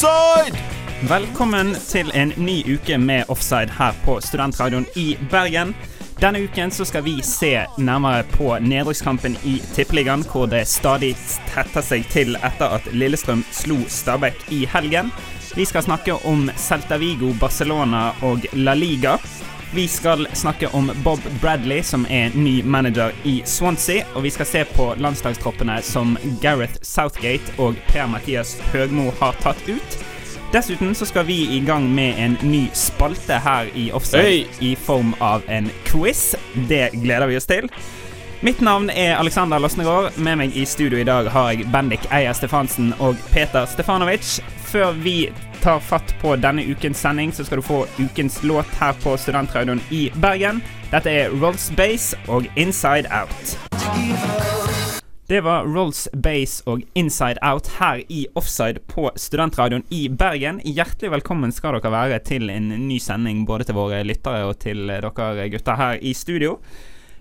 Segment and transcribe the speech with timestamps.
[0.00, 0.58] Offside!
[1.08, 5.74] Velkommen til en ny uke med Offside her på Studentradioen i Bergen.
[6.22, 11.12] Denne uken så skal vi se nærmere på nedrykkskampen i Tippeligaen, hvor det stadig
[11.50, 15.12] tetter seg til etter at Lillestrøm slo Stabæk i helgen.
[15.52, 19.18] Vi skal snakke om Celta Vigo, Barcelona og La Liga.
[19.74, 24.02] Vi skal snakke om Bob Bradley, som er ny manager i Swansea.
[24.14, 29.94] Og vi skal se på landslagstroppene som Gareth Southgate og Per-Mathias Høgmo har tatt ut.
[30.50, 35.14] Dessuten så skal vi i gang med en ny spalte her i Offside i form
[35.22, 36.32] av en quiz.
[36.66, 37.70] Det gleder vi oss til.
[38.42, 40.14] Mitt navn er Alexander Losnegård.
[40.16, 44.38] Med meg i studio i dag har jeg Bendik Eier Stefansen og Peter Stefanovic.
[44.64, 45.28] Før vi
[45.60, 49.82] tar fatt på denne ukens sending, så skal du få ukens låt her på Studentradioen
[49.92, 50.62] i Bergen.
[50.88, 53.58] Dette er Rolls Base og Inside Out.
[55.28, 60.62] Det var Rolls Base og Inside Out her i Offside på Studentradioen i Bergen.
[60.64, 64.88] Hjertelig velkommen skal dere være til en ny sending både til våre lyttere og til
[64.88, 65.12] dere
[65.52, 66.56] gutter her i studio.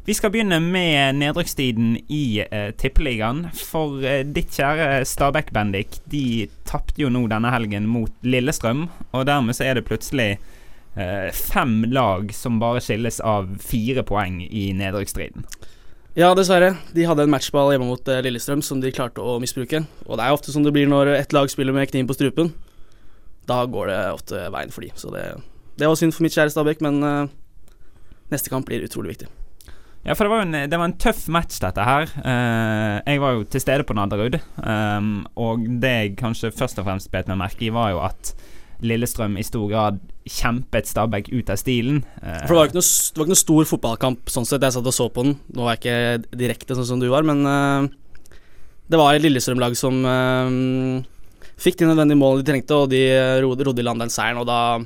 [0.09, 3.43] Vi skal begynne med nedrykkstiden i eh, Tippeligaen.
[3.53, 8.87] For eh, ditt kjære Stabæk, Bendik, de tapte jo nå denne helgen mot Lillestrøm.
[9.13, 10.39] Og dermed så er det plutselig
[10.97, 15.45] eh, fem lag som bare skilles av fire poeng i nedrykksstriden.
[16.17, 16.71] Ja, dessverre.
[16.97, 19.83] De hadde en matchball hjemme mot eh, Lillestrøm som de klarte å misbruke.
[20.07, 22.49] Og det er ofte som det blir når ett lag spiller med kniven på strupen.
[23.45, 24.89] Da går det ofte veien for de.
[24.97, 25.27] Så det,
[25.77, 27.27] det var synd for mitt kjære Stabæk, men eh,
[28.33, 29.35] neste kamp blir utrolig viktig.
[30.07, 32.07] Ja, for det var en, det var en tøff match, dette her.
[32.23, 36.87] Uh, jeg var jo til stede på Nadderud, um, og det jeg kanskje først og
[36.87, 38.31] fremst bet meg merke i, var jo at
[38.79, 41.99] Lillestrøm i stor grad kjempet Stabæk ut av stilen.
[42.23, 44.63] Uh, For det var ikke noe, det var ikke noe stor fotballkamp sånn sett.
[44.63, 45.35] Jeg satt og så på den.
[45.51, 48.39] Nå var jeg ikke direkte sånn som du var, men uh,
[48.89, 49.99] det var et Lillestrøm-lag som
[51.59, 53.03] fikk de nødvendige målene de trengte, og de
[53.43, 54.39] rodde i land den seieren.
[54.41, 54.79] Og da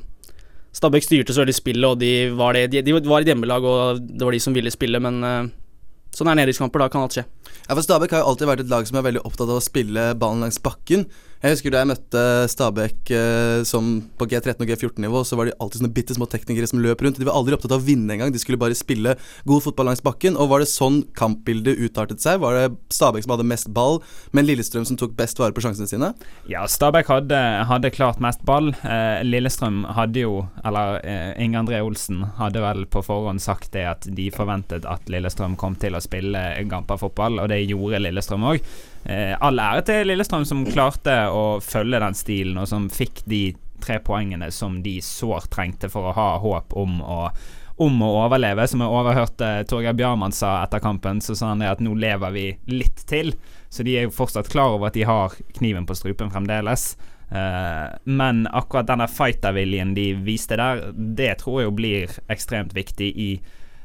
[0.74, 4.02] Stabæk styrte så veldig spillet, og de var, det, de, de var et hjemmelag, og
[4.02, 5.52] det var de som ville spille, men eh,
[6.18, 6.82] sånn er nedrykkskamper.
[6.82, 7.28] Da kan alt skje.
[7.68, 9.64] Ja, for Stabæk har jo alltid vært et lag som er veldig opptatt av å
[9.64, 11.08] spille ballen langs bakken.
[11.44, 12.20] Jeg husker da jeg møtte
[12.54, 16.70] Stabæk eh, som på G13 og G14-nivå, så var de alltid sånne bitte små teknikere
[16.72, 17.18] som løp rundt.
[17.20, 20.00] De var aldri opptatt av å vinne engang, de skulle bare spille god fotball langs
[20.06, 20.38] bakken.
[20.40, 22.40] Og var det sånn kampbildet utartet seg?
[22.40, 24.00] Var det Stabæk som hadde mest ball,
[24.32, 26.14] men Lillestrøm som tok best vare på sjansene sine?
[26.48, 28.72] Ja, Stabæk hadde, hadde klart mest ball.
[28.80, 33.84] Eh, Lillestrøm hadde jo, eller eh, Inge André Olsen hadde vel på forhånd sagt det
[33.92, 36.48] at de forventet at Lillestrøm kom til å spille
[37.34, 38.62] gamperfotball, og det gjorde Lillestrøm òg.
[39.06, 43.56] Eh, all ære til Lillestrøm som klarte å følge den stilen, og som fikk de
[43.84, 47.32] tre poengene som de sårt trengte for å ha håp om å
[47.76, 48.68] om å overleve.
[48.68, 52.32] Som jeg overhørte Torgeir Bjarmann sa etter kampen, så sa han det at nå lever
[52.32, 53.34] vi litt til.
[53.68, 56.96] Så de er jo fortsatt klar over at de har kniven på strupen fremdeles.
[57.34, 63.10] Eh, men akkurat denne fighterviljen de viste der, det tror jeg jo blir ekstremt viktig
[63.10, 63.30] i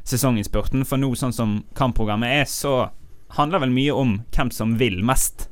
[0.04, 0.84] sesonginnspurten.
[0.84, 2.90] For nå, sånn som kampprogrammet er, så
[3.36, 5.48] handler vel mye om hvem som vil mest.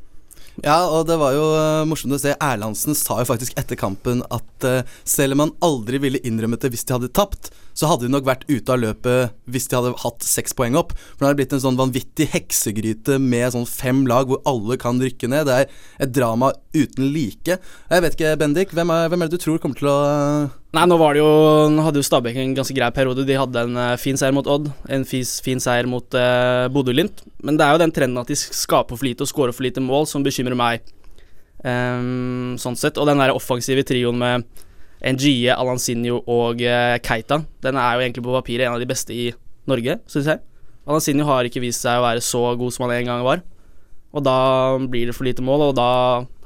[0.65, 2.33] Ja, og det var jo eh, morsomt å se.
[2.41, 6.73] Erlandsen sa jo faktisk etter kampen at eh, selv om han aldri ville innrømmet det
[6.73, 9.95] hvis de hadde tapt, så hadde de nok vært ute av løpet hvis de hadde
[10.01, 10.95] hatt seks poeng opp.
[10.97, 15.01] For det hadde blitt en sånn vanvittig heksegryte med sånn fem lag hvor alle kan
[15.03, 15.47] rykke ned.
[15.49, 17.59] Det er et drama uten like.
[17.61, 20.55] Jeg vet ikke, Bendik, hvem er, hvem er det du tror kommer til å eh,
[20.77, 21.29] Nei, nå var det jo
[21.81, 23.25] hadde jo Stabæk en ganske grei periode.
[23.29, 27.23] De hadde en eh, fin seier mot Odd, en fin seier mot uh, Bodø-Glimt.
[27.45, 29.85] Men det er jo den trenden at de skaper for lite og scorer for lite
[29.85, 30.85] mål, som bekymrer meg.
[31.65, 33.01] Um, sånn sett.
[33.01, 34.66] Og den der offensive trioen med
[35.03, 39.15] Ngie, Alansinho og eh, Keita, den er jo egentlig på papiret en av de beste
[39.15, 39.29] i
[39.69, 40.43] Norge, syns jeg.
[40.87, 43.43] Alansinho har ikke vist seg å være så god som han en gang var.
[44.17, 44.37] Og da
[44.81, 45.89] blir det for lite mål, og da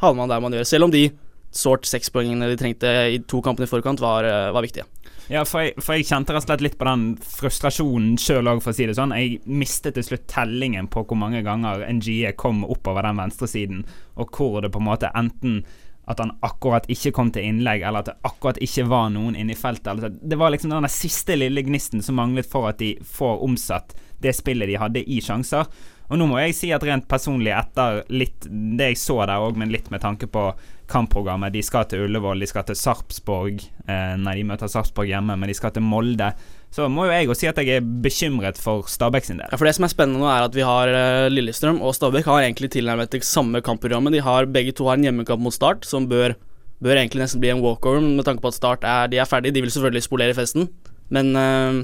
[0.02, 0.66] havner man der man gjør.
[0.66, 1.06] Selv om de
[1.54, 4.88] sårt sekspoengene de trengte i to kampene i forkant, var, eh, var viktige.
[5.30, 8.62] Ja, for jeg, for jeg kjente rett og slett litt på den frustrasjonen sjøl òg,
[8.64, 9.14] for å si det sånn.
[9.14, 13.84] Jeg mistet til slutt tellingen på hvor mange ganger NGE kom oppover den venstresiden,
[14.18, 15.60] og hvor det på en måte enten
[16.10, 19.54] at han akkurat ikke kom til innlegg, eller at det akkurat ikke var noen inne
[19.54, 20.02] i feltet.
[20.20, 24.34] Det var liksom den siste lille gnisten som manglet for at de får omsatt det
[24.36, 25.70] spillet de hadde i sjanser.
[26.10, 29.58] Og nå må jeg si at rent personlig, etter litt det jeg så der òg,
[29.60, 30.48] men litt med tanke på
[30.90, 35.36] kampprogrammet De skal til Ullevål, de skal til Sarpsborg eh, Nei, de møter Sarpsborg hjemme,
[35.38, 36.32] men de skal til Molde.
[36.70, 39.48] Så må jo jeg òg si at jeg er bekymret for Stabæk sin del.
[39.50, 42.28] Ja, for Det som er spennende nå, er at vi har uh, Lillestrøm og Stabæk
[42.30, 44.14] har egentlig tilnærmet det samme kampprogrammet.
[44.14, 46.36] De har Begge to har en hjemmekamp mot Start, som bør,
[46.78, 49.56] bør egentlig nesten bli en walkover, med tanke på at Start er, de er ferdige.
[49.58, 50.70] De vil selvfølgelig spolere festen,
[51.10, 51.82] men øh,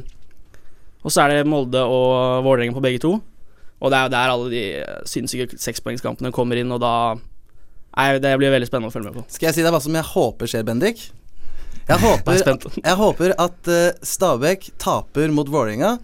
[1.03, 3.17] Og så er det Molde og Vålerenga på begge to.
[3.81, 4.63] Og det er jo der alle de
[5.07, 6.95] sinnssyke sekspoengskampene kommer inn, og da
[7.97, 9.31] Nei, det blir veldig spennende å følge med på.
[9.33, 11.07] Skal jeg si deg hva som jeg håper skjer, Bendik?
[11.87, 12.41] Jeg er håper,
[12.83, 15.97] jeg håper at uh, Stabæk taper mot Vålerenga.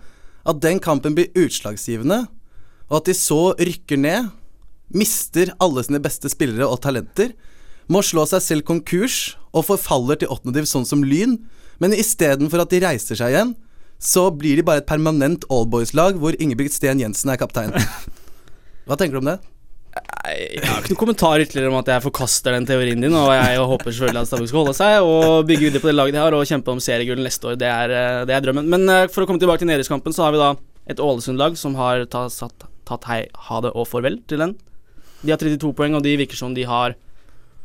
[0.46, 2.24] At den kampen blir utslagsgivende,
[2.90, 4.30] og at de så rykker ned,
[4.94, 7.30] mister alle sine beste spillere og talenter,
[7.90, 11.36] må slå seg selv konkurs og forfaller til åttendediv, sånn som Lyn.
[11.82, 13.54] Men istedenfor at de reiser seg igjen,
[14.02, 17.74] så blir de bare et permanent allboys-lag hvor Ingebrigt Sten Jensen er kaptein.
[18.86, 19.38] Hva tenker du om det?
[20.22, 23.62] Jeg har ikke noen kommentar ytterligere om at jeg forkaster den teorien din, og jeg
[23.72, 26.36] håper selvfølgelig at Stabæk skal holde seg og bygge videre på det laget de har
[26.38, 27.56] og kjempe om seriegull neste år.
[27.58, 28.68] Det er, eh, det er drømmen.
[28.70, 30.52] Men eh, for å komme tilbake til nedrykkskampen, så har vi da
[30.94, 34.54] et Ålesund-lag som har tatt, tatt hei, ha det og farvel til den.
[35.24, 36.94] De har 32 poeng, og de virker som de har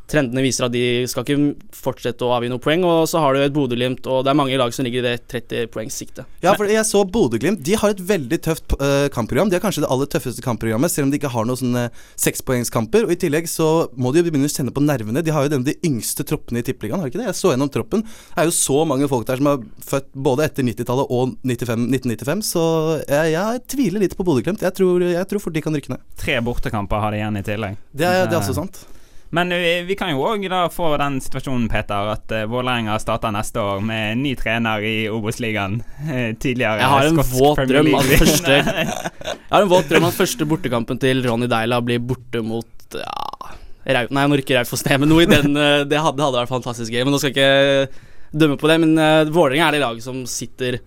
[0.08, 1.38] Trendene viser at de skal ikke
[1.76, 4.56] fortsette å avgi noen poeng, og så har du et Bodø-Glimt, og det er mange
[4.60, 6.24] lag som ligger i det 30 poengs-siktet.
[6.46, 7.60] Ja, for jeg så Bodø-Glimt.
[7.68, 9.52] De har et veldig tøft uh, kampprogram.
[9.52, 11.84] De har kanskje det aller tøffeste kampprogrammet, selv om de ikke har noen sånne
[12.24, 13.04] sekspoengskamper.
[13.08, 13.68] Og i tillegg så
[14.00, 15.24] må de jo begynne å kjenne på nervene.
[15.28, 17.30] De har jo denne de yngste troppene i Tippeligaen, har de ikke det?
[17.34, 18.04] Jeg så gjennom troppen.
[18.08, 21.88] Det er jo så mange folk der som er født både etter 90-tallet og 95,
[22.00, 22.64] 1995, så
[23.04, 24.64] jeg, jeg tviler litt på Bodø-Glimt.
[24.64, 26.04] Jeg, tror- jeg tror fort de kan rykke ned.
[26.20, 27.80] Tre bortekamper har de igjen i tillegg.
[27.92, 28.86] Det er, det er også sant.
[29.30, 33.60] Men vi, vi kan jo òg få den situasjonen, Peter, at uh, Vålerenga starter neste
[33.60, 35.82] år med ny trener i Obos-ligaen.
[36.08, 38.20] Eh, tidligere Jeg har en skotsk våt Premier drøm at League.
[38.22, 42.96] første Jeg har en våt drøm at første bortekampen til Ronny Deila blir borte mot
[42.96, 43.54] ja,
[43.88, 44.08] Rau...
[44.16, 46.94] Nei, nå rykker Raufoss ned, men noe i den eh, Det hadde, hadde vært fantastisk
[46.94, 47.04] gøy.
[47.04, 48.80] Men nå skal jeg ikke dømme på det.
[48.84, 50.80] Men uh, Vålerenga er det laget som sitter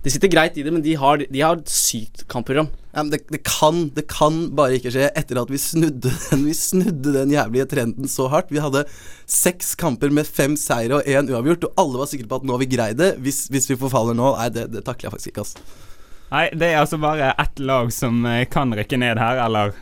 [0.00, 2.70] De sitter greit i det, men de har, de har et sykt kampprogram.
[2.94, 6.46] Ja, men det, det, kan, det kan bare ikke skje etter at vi snudde den
[6.48, 8.50] Vi snudde den jævlige trenden så hardt.
[8.50, 8.86] Vi hadde
[9.30, 12.56] seks kamper med fem seire og én uavgjort, og alle var sikre på at nå
[12.56, 13.12] har vi greid det.
[13.20, 15.86] Hvis, hvis vi forfaller nå, nei, det, det takler jeg faktisk ikke, ass.
[16.30, 19.74] Nei, det er altså bare ett lag som eh, kan rykke ned her, eller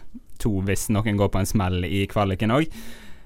[0.42, 2.66] to hvis noen går på en smell i kvaliken òg.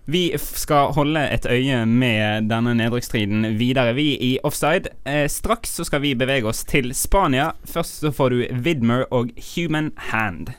[0.07, 4.91] Vi skal holde et øye med denne nedrykksstriden videre, vi i offside.
[5.07, 7.53] Eh, straks så skal vi bevege oss til Spania.
[7.65, 10.51] Først så får du Vidmer og Human Hand.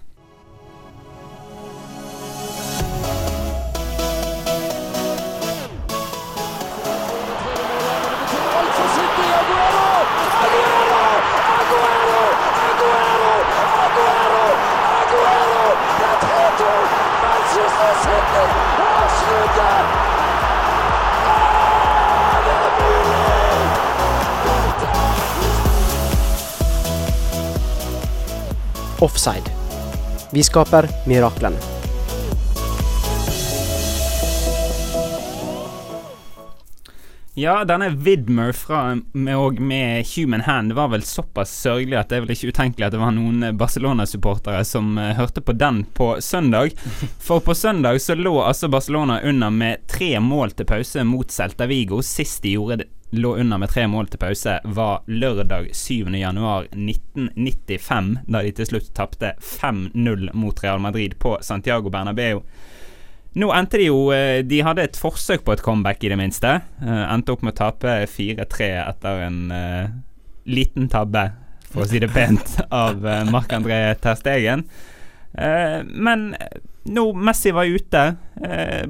[29.04, 29.52] Offside.
[30.32, 31.60] Vi skaper miraklene.
[37.36, 42.20] Ja, denne Vidmer fra med, og med Human Hand var vel såpass sørgelig at det
[42.20, 45.82] er vel ikke utenkelig at det var noen eh, Barcelona-supportere som eh, hørte på den
[45.98, 46.78] på søndag.
[47.26, 51.66] For på søndag så lå altså Barcelona under med tre mål til pause mot Celta
[51.66, 52.04] Vigo.
[52.06, 56.10] Sist de gjorde det lå under med tre mål til pause, var lørdag 7.
[56.18, 62.42] januar 1995, da de til slutt tapte 5-0 mot Real Madrid på Santiago Bernabeu.
[63.38, 66.56] Nå endte de jo eh, De hadde et forsøk på et comeback, i det minste.
[66.82, 69.94] Eh, endte opp med å tape 4-3 etter en uh,
[70.50, 71.28] liten tabbe,
[71.70, 74.66] for å si det pent, av uh, Marc-André Ter Stegen.
[75.34, 76.32] Eh, men
[76.84, 78.02] nå Messi var ute.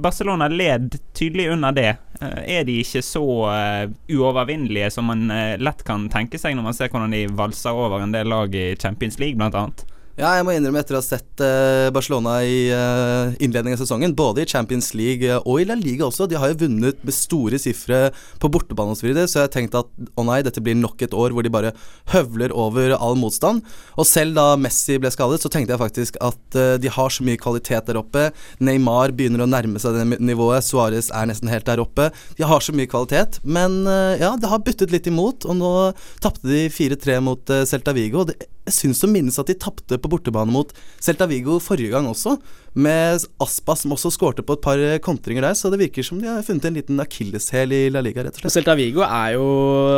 [0.02, 1.92] Barcelona led tydelig under det.
[2.24, 6.70] Eh, er de ikke så eh, uovervinnelige som man eh, lett kan tenke seg når
[6.70, 9.86] man ser hvordan de valser over en del lag i Champions League, blant annet?
[10.14, 14.12] Ja, jeg må innrømme etter å ha sett eh, Barcelona i uh, innledningen av sesongen,
[14.14, 17.16] både i Champions League eh, og i La Liga også, de har jo vunnet med
[17.18, 21.02] store sifre på bortebane osv., så, så jeg tenkte at å nei, dette blir nok
[21.02, 21.74] et år hvor de bare
[22.14, 23.66] høvler over all motstand.
[23.98, 27.26] Og selv da Messi ble skadet, så tenkte jeg faktisk at eh, de har så
[27.26, 28.30] mye kvalitet der oppe.
[28.62, 32.12] Neymar begynner å nærme seg det nivået, Suárez er nesten helt der oppe.
[32.38, 35.76] De har så mye kvalitet, men eh, ja, det har byttet litt imot, og nå
[36.22, 38.30] tapte de 4-3 mot eh, Celta Vigo.
[38.30, 40.70] Det jeg syns å minnes at de tapte på bortebane mot
[41.04, 42.38] Celta Vigo forrige gang også,
[42.74, 46.22] med Aspas som også skårte på et par eh, kontringer der, så det virker som
[46.22, 48.56] de har funnet en liten akilleshæl i La Liga, rett og slett.
[48.56, 49.46] Celta Vigo er jo,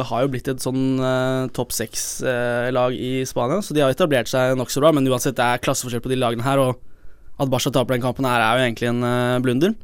[0.09, 4.57] har jo blitt et sånn uh, topp seks-lag i Spania, så de har etablert seg
[4.59, 6.81] nokså bra, men uansett, det er klasseforskjell på de lagene her, og
[7.39, 9.75] at Barca taper den kampen her, er jo egentlig en uh, blunder.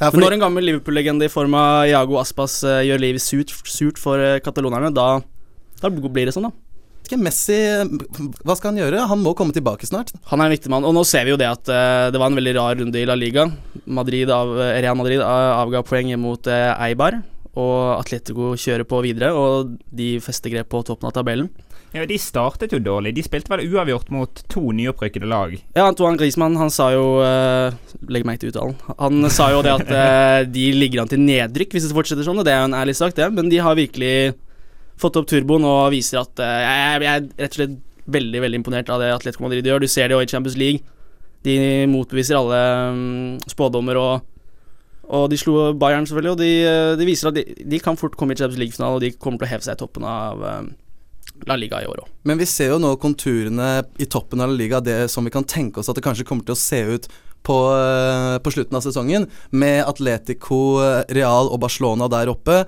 [0.00, 3.52] Ja, Men når en gammel Liverpool-legende i form av Iago Aspas eh, gjør livet surt,
[3.70, 5.20] surt for uh, katalonerne, da,
[5.82, 6.71] da blir det sånn, da.
[7.02, 7.56] Ikke Messi,
[8.46, 9.02] hva skal han gjøre?
[9.10, 10.12] Han må komme tilbake snart.
[10.30, 12.30] Han er en viktig mann, og nå ser vi jo det at uh, det var
[12.30, 13.48] en veldig rar runde i La Liga.
[13.90, 17.18] Madrid av, eh, Real Madrid av- avga poeng mot uh, Eibar,
[17.58, 21.50] og Atletico kjører på videre, og de fester grep på toppen av tabellen.
[21.92, 23.10] Ja, De startet jo dårlig.
[23.18, 25.58] De spilte vel uavgjort mot to nyopprykkede lag.
[25.76, 27.74] Ja, Antoine Griezmann, han sa jo uh,
[28.08, 28.78] Legg meg ikke til uttalen.
[28.96, 32.40] Han sa jo det at uh, de ligger an til nedrykk hvis det fortsetter sånn,
[32.40, 34.14] og det er jo en ærlig sak, det, men de har virkelig
[35.00, 37.78] fått opp turboen og viser at eh, jeg, jeg er rett og slett
[38.12, 39.84] veldig, veldig imponert av det Atletico Madrid gjør.
[39.84, 40.82] Du ser det jo i Champions League.
[41.46, 41.56] De
[41.90, 42.60] motbeviser alle
[42.92, 44.28] um, spådommer og
[45.12, 48.14] og de slo Bayern, selvfølgelig, og de, eh, de viser at de, de kan fort
[48.16, 50.70] komme i Champions League-finale, og de kommer til å heve seg i toppen av um,
[51.50, 52.12] La Liga i år òg.
[52.30, 53.66] Men vi ser jo nå konturene
[54.00, 56.46] i toppen av La Liga, det som vi kan tenke oss at det kanskje kommer
[56.46, 57.10] til å se ut
[57.44, 57.58] på,
[58.46, 60.78] på slutten av sesongen, med Atletico,
[61.10, 62.62] Real og Barcelona der oppe.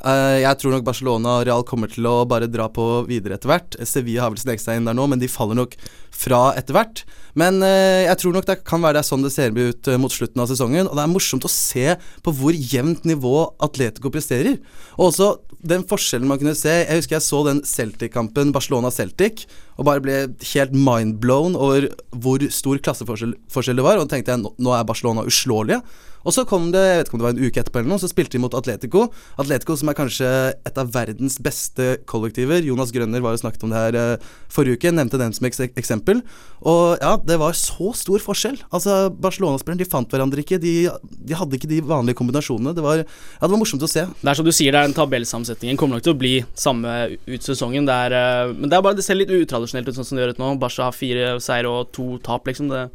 [0.00, 3.50] Eh, jeg tror nok Barcelona og Real kommer til å bare dra på videre etter
[3.52, 3.76] hvert.
[3.84, 5.74] Sevilla har vel sneket seg inn der nå, men de faller nok
[6.20, 7.02] fra etter hvert.
[7.38, 10.00] Men eh, jeg tror nok det kan være det er sånn det ser ut eh,
[10.00, 10.88] mot slutten av sesongen.
[10.88, 14.56] Og det er morsomt å se på hvor jevnt nivå Atletico presterer.
[14.96, 15.30] Og også
[15.60, 19.44] den forskjellen man kunne se Jeg husker jeg så den Celtic-kampen, Barcelona-Celtic,
[19.76, 20.14] og bare ble
[20.54, 24.00] helt mindblown over hvor stor klasseforskjell det var.
[24.00, 25.82] Og da tenkte jeg nå- er Barcelona uslåelige.
[26.24, 28.02] Og så kom det, jeg vet ikke om det var en uke etterpå eller noe,
[28.02, 29.06] så spilte de mot Atletico.
[29.40, 30.30] Atletico som er kanskje
[30.68, 32.64] et av verdens beste kollektiver.
[32.66, 35.62] Jonas Grønner var jo snakket om det her eh, forrige uke, nevnte den som eks
[35.68, 36.22] eksempel.
[36.60, 38.58] Og ja, det var så stor forskjell.
[38.68, 40.60] Altså, Barcelona-spillerne de fant hverandre ikke.
[40.60, 40.74] De,
[41.08, 42.74] de hadde ikke de vanlige kombinasjonene.
[42.76, 44.04] Det var, ja, det var morsomt å se.
[44.20, 45.80] Det er som du sier, det er en tabellsammensetning.
[45.80, 47.88] kommer nok til å bli samme ut sesongen.
[47.88, 50.26] Det er, eh, men det er bare det ser litt utradisjonelt ut sånn som det
[50.26, 50.54] gjør ut nå.
[50.60, 52.68] Barca har fire seire og to tap, liksom.
[52.70, 52.88] Det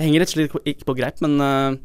[0.00, 1.80] henger rett og slett ikke på greip, men eh,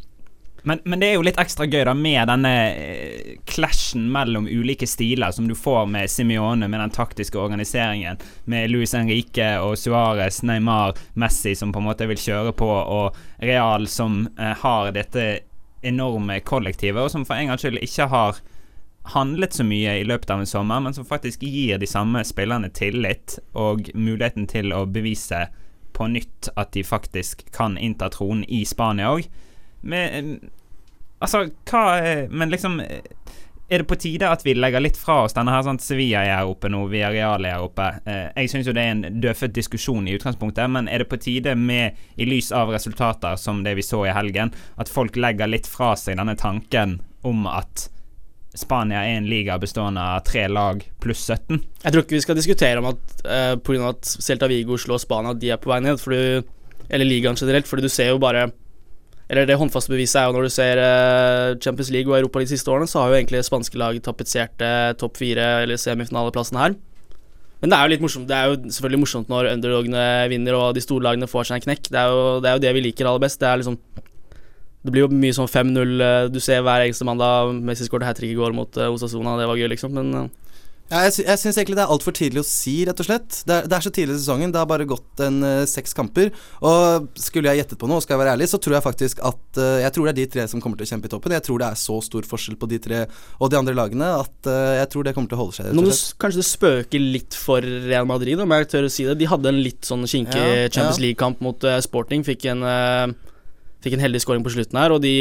[0.67, 4.87] Men, men det er jo litt ekstra gøy da med denne eh, clashen mellom ulike
[4.89, 8.17] stiler som du får med Simione, med den taktiske organiseringen,
[8.49, 13.45] med Luis Henrique og Suárez, Neymar, Messi som på en måte vil kjøre på, og
[13.45, 15.27] Real som eh, har dette
[15.85, 18.41] enorme kollektivet, og som for en gangs skyld ikke har
[19.13, 22.73] handlet så mye i løpet av en sommer, men som faktisk gir de samme spillerne
[22.73, 25.45] tillit og muligheten til å bevise
[25.93, 29.29] på nytt at de faktisk kan innta tronen i Spania òg.
[29.85, 31.83] Altså, hva
[32.29, 33.05] Men liksom eh,
[33.69, 36.45] er det på tide at vi legger litt fra oss denne her sånn Sevilla er
[36.45, 37.87] oppe nå, Villarreal er her oppe?
[38.05, 41.17] Eh, jeg syns jo det er en dødfødt diskusjon i utgangspunktet, men er det på
[41.21, 45.49] tide med, i lys av resultater som det vi så i helgen, at folk legger
[45.49, 47.87] litt fra seg denne tanken om at
[48.55, 51.57] Spania er en liga bestående av tre lag pluss 17?
[51.57, 53.89] jeg tror ikke vi skal diskutere om at uh, pga.
[53.89, 56.45] at Celta Vigo slår Spania, de er på vei ned, fordi,
[56.87, 58.45] eller ligaen generelt, fordi du ser jo bare
[59.29, 62.51] Eller det håndfaste beviset er jo når du ser eh, Champions League og Europa de
[62.51, 66.75] siste årene, så har jo egentlig spanske lag tapetsert uh, topp fire eller semifinaleplassen her.
[67.61, 70.75] Men det er jo litt morsomt Det er jo selvfølgelig morsomt når underdogene vinner og
[70.77, 71.89] de store lagene får seg en knekk.
[71.89, 73.39] Det er jo det, er jo det vi liker aller best.
[73.41, 73.79] Det er liksom
[74.85, 77.55] Det blir jo mye sånn 5-0 eh, du ser hver eneste mandag.
[77.65, 79.33] Messi skåret hat trick i går mot Osasona.
[79.39, 79.95] Det var gøy, liksom.
[79.97, 80.27] Men eh,
[80.85, 83.39] Ja, jeg, sy jeg syns egentlig det er altfor tidlig å si, rett og slett.
[83.49, 84.51] Det er, det er så tidlig i sesongen.
[84.53, 86.29] Det har bare gått en uh, seks kamper.
[86.61, 89.57] Og skulle jeg gjettet på noe, skal jeg være ærlig, så tror jeg faktisk at
[89.57, 91.33] uh, Jeg tror det er de tre som kommer til å kjempe i toppen.
[91.33, 93.01] Jeg tror det er så stor forskjell på de tre
[93.39, 95.87] og de andre lagene at uh, jeg tror det kommer til å holde seg, Nå
[96.21, 99.17] kanskje det spøker litt for Real Madrid, om jeg tør å si det.
[99.23, 101.07] De hadde en litt sånn kinkig Ja, Champions ja.
[101.07, 102.21] League-kamp mot Sporting.
[102.27, 102.61] Fikk en,
[103.81, 105.15] fikk en heldig scoring på slutten her, og de,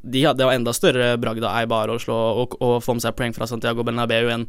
[0.00, 3.16] de hadde jo enda større bragd av Eibar å slå og, og få med seg
[3.20, 4.48] poeng fra Santiago Bernabeu enn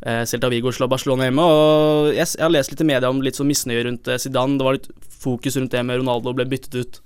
[0.00, 1.44] Celta Vigo slår Barcelona hjemme.
[1.44, 4.58] Og jeg, jeg har lest litt i media om litt sånn misnøye rundt eh, Zidane.
[4.58, 4.90] Det var litt
[5.20, 7.00] fokus rundt det med Ronaldo ble byttet ut.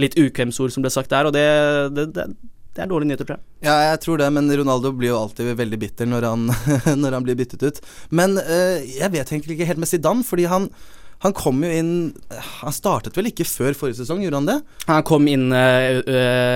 [0.00, 1.44] Litt ukvemsord som ble sagt der, og det,
[1.96, 2.26] det, det,
[2.76, 3.46] det er dårlige nyheter, tror jeg.
[3.66, 6.46] Ja, jeg tror det, men Ronaldo blir jo alltid veldig bitter når han,
[7.02, 7.82] når han blir byttet ut.
[8.14, 10.70] Men eh, jeg vet egentlig ikke helt med Zidane, fordi han
[11.20, 11.90] han kom jo inn
[12.62, 14.56] Han startet vel ikke før forrige sesong, gjorde han det?
[14.88, 16.00] Han kom inn eh,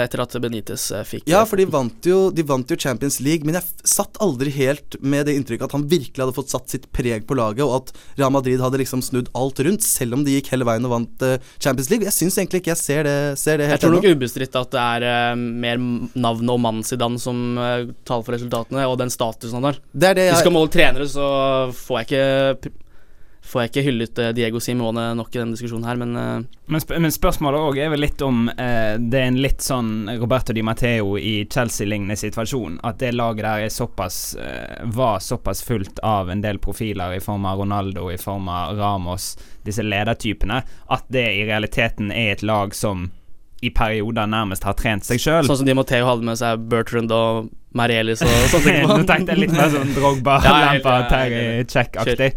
[0.05, 3.45] etter at Benitez eh, fikk Ja, for de vant jo, de vant jo Champions League,
[3.45, 6.89] men jeg satt aldri helt med det inntrykket at han virkelig hadde fått satt sitt
[6.97, 10.39] preg på laget, og at Real Madrid hadde liksom snudd alt rundt, selv om de
[10.39, 12.07] gikk hele veien og vant uh, Champions League.
[12.09, 14.17] Jeg syns egentlig ikke jeg ser det, ser det Jeg tror nok ennå.
[14.17, 15.81] ubestridt at det er uh, mer
[16.15, 17.43] navnet og mannen Zidane som
[18.07, 19.83] taler for resultatene, og den statusen han har.
[19.93, 21.29] Det er det Hvis vi skal måle trenere, så
[21.85, 22.75] får jeg ikke
[23.55, 26.83] får jeg ikke hyllet eh, Diego Simone nok i denne diskusjonen her, men eh, Men,
[26.83, 30.55] sp men spørsmålet òg er vel litt om eh, det er en litt sånn Roberto
[30.57, 32.81] Di Matteo i Chelsea-lignende situasjon.
[32.83, 37.21] At det laget der er såpass eh, var såpass fullt av en del profiler i
[37.23, 39.35] form av Ronaldo, i form av Ramos,
[39.65, 43.11] disse ledertypene, at det i realiteten er et lag som
[43.65, 45.47] i perioder nærmest har trent seg sjøl.
[45.47, 48.85] sånn som Di Matteo hadde med seg Bertrand og Marielis og sånne ting.
[48.91, 52.35] Nå tenkte jeg litt mer sånn Drogba, Ja, Lampa, er Terry, Check-aktig.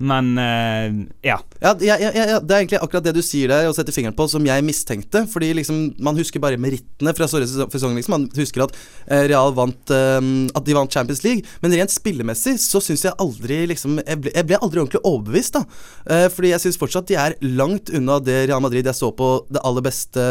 [0.00, 0.92] Men eh,
[1.28, 1.36] ja.
[1.60, 4.24] Ja, ja, ja, Det er egentlig akkurat det du sier der og setter fingeren på,
[4.32, 5.26] som jeg mistenkte.
[5.28, 7.98] Fordi liksom man husker bare merittene fra forrige sesong-.
[7.98, 8.16] Liksom.
[8.16, 8.76] Man husker at
[9.06, 10.20] eh, Real vant eh,
[10.56, 11.44] At de vant Champions League.
[11.60, 15.58] Men rent spillemessig så syns jeg aldri liksom jeg ble, jeg ble aldri ordentlig overbevist,
[15.58, 16.26] da.
[16.32, 19.62] Fordi jeg syns fortsatt de er langt unna det Real Madrid jeg så på det
[19.66, 20.24] aller beste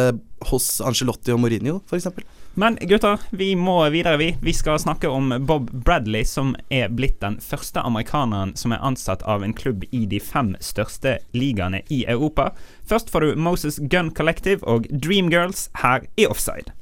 [0.50, 2.10] hos Angelotti og Mourinho, f.eks.
[2.54, 4.36] Men gutter, vi må videre, vi.
[4.42, 9.24] Vi skal snakke om Bob Bradley, som er blitt den første amerikaneren som er ansatt
[9.24, 12.50] av en klubb i de fem største ligaene i Europa.
[12.90, 16.74] Først får du Moses Gun Collective og Dreamgirls her i Offside.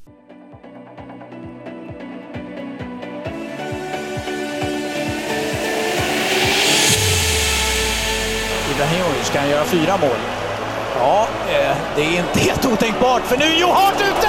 [8.71, 10.19] Ibrahimovic kan göra fyra mål.
[10.99, 14.27] Ja, eh, det är inte helt otänkbart för nu är Joe Hart ute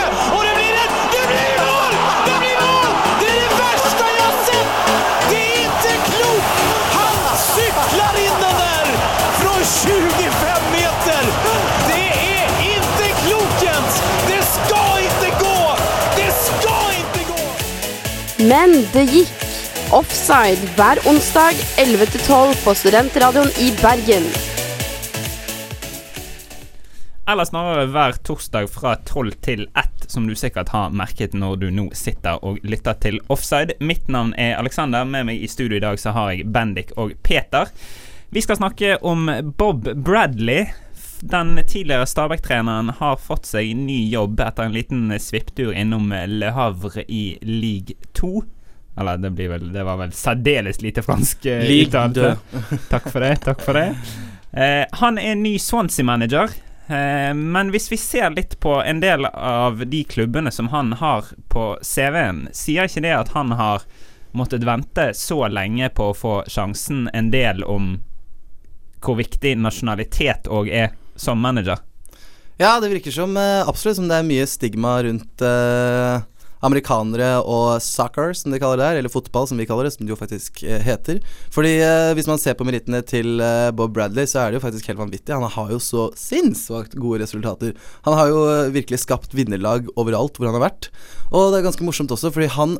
[9.68, 11.26] 25 meter!
[11.88, 12.04] Det
[12.36, 13.64] er ikke klokt
[14.28, 15.58] Det skal ikke gå!
[16.16, 17.42] Det skal ikke gå!
[18.48, 19.44] Men det gikk.
[19.92, 24.26] Offside hver onsdag 11-12 på Studentradioen i Bergen.
[27.28, 31.70] Eller snarere hver torsdag fra 12 til 1, som du sikkert har merket når du
[31.72, 33.76] nå sitter og lytter til Offside.
[33.80, 35.04] Mitt navn er Alexander.
[35.04, 37.68] Med meg i studio i dag så har jeg Bendik og Peter.
[38.30, 40.66] Vi skal snakke om Bob Bradley.
[41.20, 47.06] Den tidligere Stabæk-treneren har fått seg ny jobb etter en liten svipptur innom Le Havre
[47.08, 48.42] i league 2.
[49.00, 52.34] Eller det, blir vel, det var vel særdeles lite fransk eh, uttale.
[52.92, 53.30] Takk for det.
[53.46, 53.86] Takk for det.
[54.52, 56.52] Eh, han er ny Swansea-manager.
[56.86, 61.32] Eh, men hvis vi ser litt på en del av de klubbene som han har
[61.48, 63.88] på CV-en, sier ikke det at han har
[64.36, 67.96] måttet vente så lenge på å få sjansen en del om
[69.04, 71.80] hvor viktig nasjonalitet òg er som manager?
[72.58, 76.26] Ja, det virker som eh, absolutt som det er mye stigma rundt eh,
[76.66, 80.06] amerikanere og soccer, som de kaller det her, eller fotball, som vi kaller det, som
[80.06, 81.20] det jo faktisk eh, heter.
[81.54, 84.64] Fordi eh, hvis man ser på merittene til eh, Bob Bradley, så er det jo
[84.66, 85.36] faktisk helt vanvittig.
[85.36, 87.76] Han har jo så sinnssvakt gode resultater.
[88.08, 90.90] Han har jo eh, virkelig skapt vinnerlag overalt hvor han har vært.
[91.30, 92.78] Og det er ganske morsomt også, fordi han,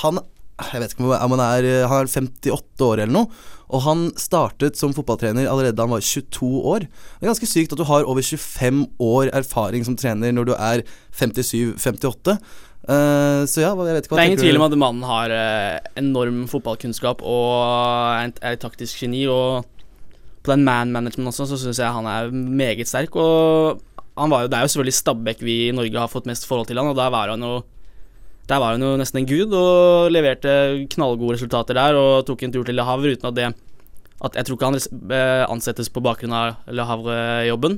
[0.00, 0.24] han
[0.58, 3.30] jeg vet ikke om han er, eh, han er 58 år eller noe.
[3.68, 6.86] Og han startet som fotballtrener allerede da han var 22 år.
[6.88, 10.54] Det er ganske sykt at du har over 25 år erfaring som trener når du
[10.56, 10.82] er
[11.14, 12.38] 57-58.
[12.88, 15.32] Uh, så ja, jeg vet ikke hva Det er ingen tvil om at mannen har
[15.34, 17.50] eh, enorm fotballkunnskap og
[18.16, 19.26] er et- taktisk geni.
[19.28, 19.66] Og
[20.42, 23.14] på den man-management også, så syns jeg han er meget sterk.
[23.20, 23.82] Og
[24.16, 26.66] han var jo, det er jo selvfølgelig Stabæk vi i Norge har fått mest forhold
[26.66, 27.58] til han, og der var han jo
[28.48, 30.52] der var han jo nesten en gud og leverte
[30.94, 33.48] knallgode resultater der og tok en tur til Le Havre uten at det
[34.18, 34.78] at Jeg tror ikke han
[35.14, 37.76] eh, ansettes på bakgrunn av Le Havre-jobben.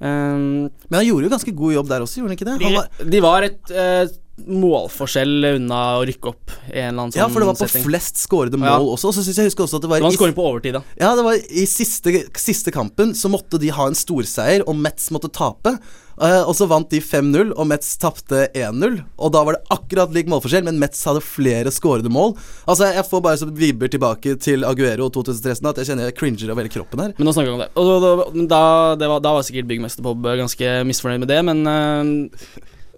[0.00, 2.54] Um, Men han gjorde jo ganske god jobb der også, gjorde han ikke det?
[2.64, 4.14] Han var, de, de var et eh,
[4.46, 7.68] målforskjell unna å rykke opp i en eller annen sånn ja, for det var på
[7.68, 7.84] setting.
[7.88, 8.78] flest skårede mål Ja.
[8.78, 9.08] også.
[9.10, 10.72] Og så syns jeg husker også at det var, Det var en i- på overtid,
[10.74, 10.82] da.
[11.00, 15.10] Ja, det var i siste, siste kampen så måtte de ha en storseier, og Metz
[15.10, 15.78] måtte tape.
[16.20, 19.02] Eh, og så vant de 5-0, og Metz tapte 1-0.
[19.18, 22.36] Og da var det akkurat lik målforskjell, men Metz hadde flere skårede mål.
[22.68, 26.50] Altså, Jeg får bare så vibber tilbake til Aguero 2013 at jeg kjenner jeg cringer
[26.50, 27.14] over hele kroppen her.
[27.16, 27.70] Men nå snakker vi om det.
[27.74, 31.66] Og da, da, det var, da var sikkert byggmester Bob ganske misfornøyd med det, men
[31.66, 32.36] eh,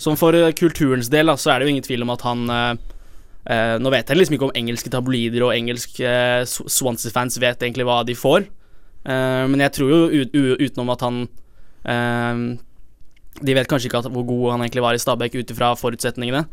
[0.03, 2.43] sånn for eh, kulturens del, da, så er det jo ingen tvil om at han
[2.51, 2.73] eh,
[3.55, 7.87] eh, Nå vet jeg liksom ikke om engelske tabloider og engelske eh, Swansea-fans vet egentlig
[7.89, 8.49] hva de får,
[9.03, 10.27] Eh, men jeg tror jo
[10.63, 11.17] utenom at han
[11.91, 12.43] eh,
[13.43, 16.45] De vet kanskje ikke at, hvor god han egentlig var i Stabæk ut ifra forutsetningene.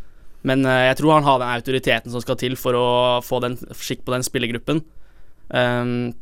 [0.47, 2.87] Men jeg tror han har den autoriteten som skal til for å
[3.19, 4.79] få den skikk på den spillergruppen.
[5.51, 6.13] Um,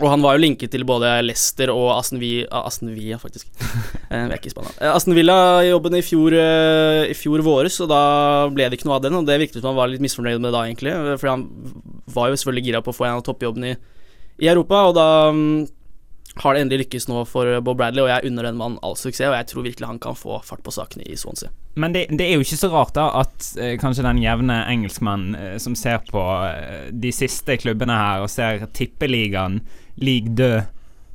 [0.00, 3.50] og han var jo linket til både Leicester og Aston Villa, Aston Villa faktisk.
[4.12, 4.72] Eh, vi er ikke i Spania.
[4.76, 8.00] Eh, Aston Villa-jobben i fjor, eh, i fjor våres, og da
[8.52, 9.14] ble det ikke noe av den.
[9.16, 10.92] Og det virket som han var litt misfornøyd med det da, egentlig.
[10.92, 11.46] For Fordi han
[12.12, 13.78] var jo selvfølgelig gira på å få en av toppjobbene i,
[14.44, 15.64] i Europa, og da mm,
[16.44, 19.28] har det endelig lykkes nå for Bob Bradley, og jeg unner den mannen all suksess,
[19.28, 21.52] og jeg tror virkelig han kan få fart på sakene i Swansea.
[21.74, 25.30] Men det, det er jo ikke så rart da at eh, kanskje den jevne engelskmann
[25.36, 29.60] eh, som ser på eh, de siste klubbene her og ser tippeligaen,
[29.96, 30.62] league død,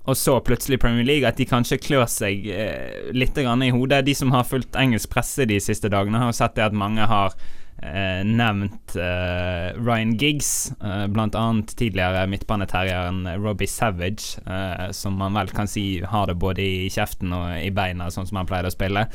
[0.07, 4.05] og så plutselig Premier League, at de kanskje klør seg eh, litt grann i hodet.
[4.07, 7.35] De som har fulgt engelsk presse de siste dagene, har sett det at mange har
[7.83, 15.51] eh, nevnt eh, Ryan Giggs, eh, annet tidligere midtbaneterrieren Robbie Savage, eh, som man vel
[15.51, 18.77] kan si har det både i kjeften og i beina, sånn som han pleide å
[18.77, 19.09] spille.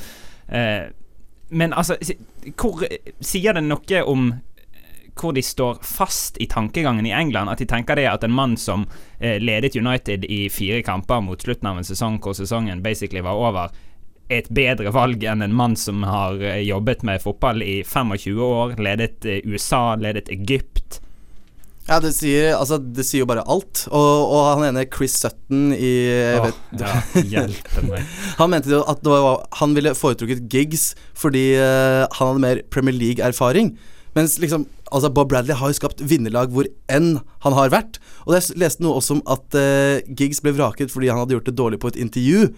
[0.53, 0.91] Eh,
[1.53, 1.97] men altså,
[2.57, 2.85] hvor
[3.21, 4.35] sier det noe om
[5.19, 7.51] hvor de står fast i tankegangen i England.
[7.51, 8.87] At de tenker det at en mann som
[9.19, 13.39] eh, ledet United i fire kamper mot slutten av en sesong hvor sesongen basically var
[13.39, 13.73] over,
[14.33, 18.43] er et bedre valg enn en mann som har eh, jobbet med fotball i 25
[18.47, 21.03] år, ledet eh, USA, ledet Egypt.
[21.89, 23.85] Ja, det sier, altså, det sier jo bare alt.
[23.91, 25.95] Og, og han ene Chris Sutton i
[26.39, 26.93] Åh, vet, ja,
[27.35, 28.07] hjelpe meg.
[28.39, 32.63] Han mente jo at det var, han ville foretrukket gigs fordi uh, han hadde mer
[32.73, 33.75] Premier League-erfaring.
[34.17, 37.99] Mens liksom Altså Bob Bradley har jo skapt vinnerlag hvor enn han har vært.
[38.27, 41.49] Og jeg leste noe også om at uh, Giggs ble vraket fordi han hadde gjort
[41.49, 42.53] det dårlig på et intervju.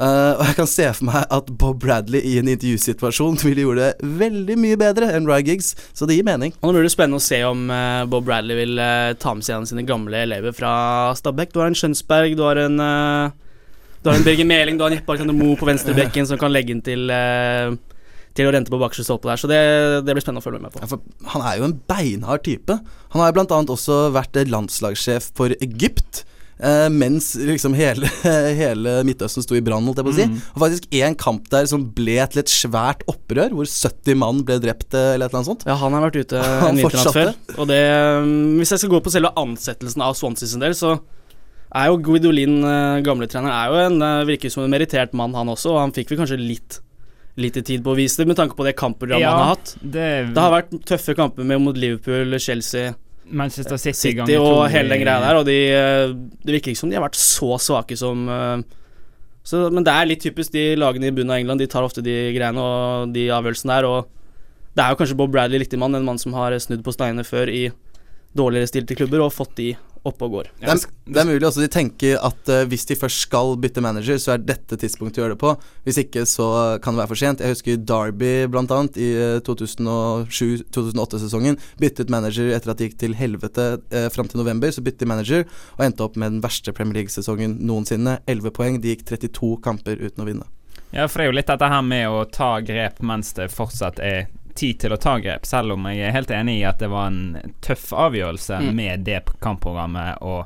[0.00, 3.80] Uh, og jeg kan se for meg at Bob Bradley i en intervjusituasjon ville gjort
[3.82, 3.90] det
[4.22, 6.54] veldig mye bedre enn Rye Giggs, så det gir mening.
[6.62, 9.44] Og Nå blir det spennende å se om uh, Bob Bradley vil uh, ta med
[9.44, 10.72] seg en av sine gamle elever fra
[11.18, 11.52] Stabæk.
[11.52, 14.96] Du har en Skjønsberg, du har en Du har en Birger Meling, du har en
[14.96, 17.10] Jeppe Alexander Moe på venstrebekken som kan legge inn til
[18.38, 19.40] Til å rente på bakerste stolpe der.
[19.40, 19.60] Så det,
[20.06, 20.82] det blir spennende å følge med på.
[20.84, 20.98] Ja,
[21.34, 22.76] han er jo en beinhard type.
[23.14, 26.24] Han har annet også vært eh, landslagssjef for Egypt.
[26.60, 28.08] Uh, mens liksom hele,
[28.60, 30.26] hele Midtøsten sto i brann, holdt jeg på å si.
[30.28, 30.40] Mm.
[30.52, 34.58] Og faktisk én kamp der som ble til et svært opprør, hvor 70 mann ble
[34.60, 35.64] drept, eh, eller et eller annet sånt.
[35.68, 37.32] Ja, han har vært ute en vinternatt før.
[37.56, 37.80] Og det
[38.20, 40.98] um, Hvis jeg skal gå på selve ansettelsen av Swansea sin del, så
[41.70, 45.72] er jo Guidolin, uh, gamletreneren, er jo en virker som en merittert mann, han også.
[45.72, 46.82] Og han fikk vel kanskje litt
[47.38, 49.76] lite tid på å vise det, med tanke på det kampprogrammet han har hatt.
[49.80, 52.94] det, Det har vært tøffe kamper med mot Liverpool, Chelsea,
[53.30, 55.38] Manchester City, City og hele den greia der.
[55.38, 56.14] Og de, eh,
[56.44, 58.62] det virker ikke som de har vært så svake som eh,
[59.46, 61.62] så, Men det er litt typisk de lagene i bunnen av England.
[61.62, 63.88] De tar ofte de greiene og de avgjørelsene der.
[63.88, 66.92] Og det er jo kanskje Bob Bradley riktig mann, en mann som har snudd på
[66.94, 67.70] steinene før i
[68.36, 69.70] dårligere stilte klubber og fått de
[70.06, 70.46] oppe og går.
[70.60, 70.78] Det er,
[71.12, 74.34] det er mulig også de tenker at uh, hvis de først skal bytte manager, så
[74.34, 75.52] er dette tidspunktet å gjøre det på.
[75.84, 76.46] Hvis ikke, så
[76.82, 77.42] kan det være for sent.
[77.44, 81.58] Jeg husker Derby annet i eh, 2007-2008-sesongen.
[81.80, 84.72] Byttet manager etter at de gikk til helvete uh, fram til november.
[84.72, 85.44] Så byttet de manager
[85.76, 88.20] og endte opp med den verste Premier League-sesongen noensinne.
[88.30, 88.80] 11 poeng.
[88.80, 90.48] De gikk 32 kamper uten å vinne.
[90.90, 94.00] Ja, for det er jo litt dette her med å ta grep mens det fortsatt
[94.02, 96.88] er tid til å ta grep, selv om jeg er helt enig i at det
[96.90, 98.74] var en tøff avgjørelse Mm.
[98.76, 100.44] med det kampprogrammet å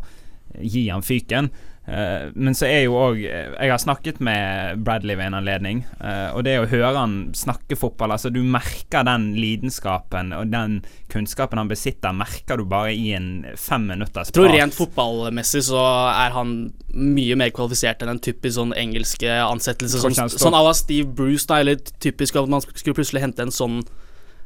[0.61, 1.51] gi han fyken.
[1.87, 6.31] Eh, men så er jo òg Jeg har snakket med Bradley ved en anledning, eh,
[6.33, 10.79] og det å høre han snakke fotball Altså, du merker den lidenskapen og den
[11.13, 14.57] kunnskapen han besitter, merker du bare i en fem minutters Jeg tror prat.
[14.63, 16.55] rent fotballmessig så er han
[16.95, 20.01] mye mer kvalifisert enn en typisk sånn engelske ansettelse.
[20.01, 23.53] Sånn, sånn à la Steve Bruce, da, eller typisk at man skulle plutselig hente en
[23.53, 23.83] sånn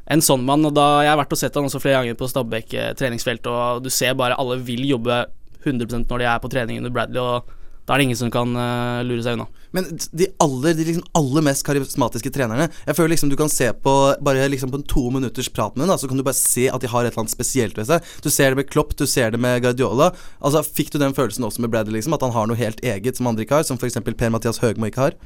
[0.09, 0.65] en sånn mann.
[0.65, 3.47] Og da Jeg har vært og sett han også flere ganger på Stabæk eh, treningsfelt,
[3.47, 5.27] og du ser bare alle vil jobbe
[5.65, 7.55] 100% når de er på trening under Bradley, og
[7.89, 9.47] da er det ingen som kan uh, lure seg unna.
[9.73, 13.67] Men de aller, de liksom aller mest karismatiske trenerne Jeg føler liksom du kan se
[13.85, 13.93] på
[14.25, 16.85] Bare liksom på en to minutters prat med dem, så kan du bare se at
[16.85, 18.13] de har et eller annet spesielt ved seg.
[18.25, 20.11] Du ser det med Klopp, du ser det med Guardiola.
[20.41, 22.17] Altså Fikk du den følelsen også med Bradley, liksom?
[22.17, 23.69] At han har noe helt eget som andre ikke har?
[23.69, 24.01] Som f.eks.
[24.09, 25.19] Per-Mathias Høgmo ikke har?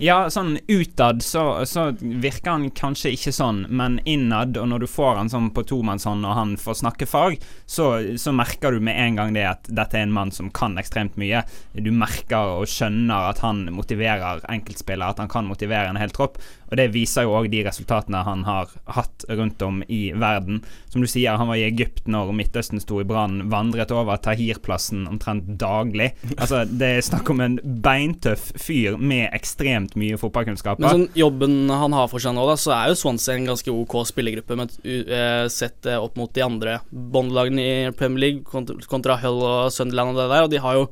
[0.00, 4.88] Ja, sånn utad så, så virker han kanskje ikke sånn, men innad, og når du
[4.88, 7.36] får han sånn på tomannshånd og han får snakke fag,
[7.68, 10.80] så, så merker du med en gang det at dette er en mann som kan
[10.80, 11.42] ekstremt mye.
[11.76, 16.40] Du merker og skjønner at han motiverer enkeltspillere, at han kan motivere en hel tropp.
[16.70, 20.62] Og det viser jo òg de resultatene han har hatt rundt om i verden.
[20.88, 25.04] Som du sier, han var i Egypt når Midtøsten sto i brann, vandret over Tahir-plassen
[25.10, 26.12] omtrent daglig.
[26.36, 30.80] Altså, det er snakk om en beintøff fyr med ekstremt mye fotballkunnskaper.
[30.84, 33.72] Men sånn jobben han har for seg nå, da, så er jo Swansea en ganske
[33.72, 38.42] ok spillergruppe, men, u- eh, sett eh, opp mot de andre båndlagene i Premier League,
[38.46, 40.88] kontra, kontra Hull og Sunderland og det der, og de har jo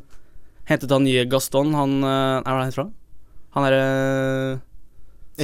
[0.69, 2.91] hentet han nye Gaston, han uh, Er han heter?
[3.57, 4.59] Han er eh,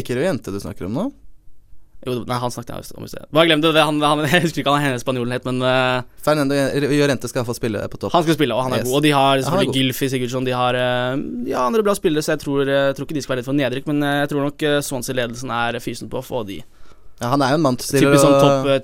[0.01, 1.05] Ikke det jente du snakker om nå?
[2.07, 3.25] Jo, nei, han snakket jeg om i sted.
[3.35, 3.73] Bare glem det.
[3.77, 7.55] han, han, jeg husker ikke hva han spanjolen het, men uh, Fernando Llorente skal få
[7.57, 8.13] spille på topp.
[8.15, 8.89] han skal spille, og han er Yes.
[8.91, 8.97] god.
[8.99, 9.75] Og de har selvfølgelig.
[9.79, 11.17] Gylfi Sigurdsson, de har uh,
[11.49, 13.59] ja, andre bra spillere, så jeg tror, eh, tror ikke de skal være redd for
[13.59, 16.61] nedrykk, men eh, jeg tror nok uh, Swansea-ledelsen er fysen på å få de.
[17.21, 18.81] Ja, han er jo en mann til, Typisk sånn topp å, eh,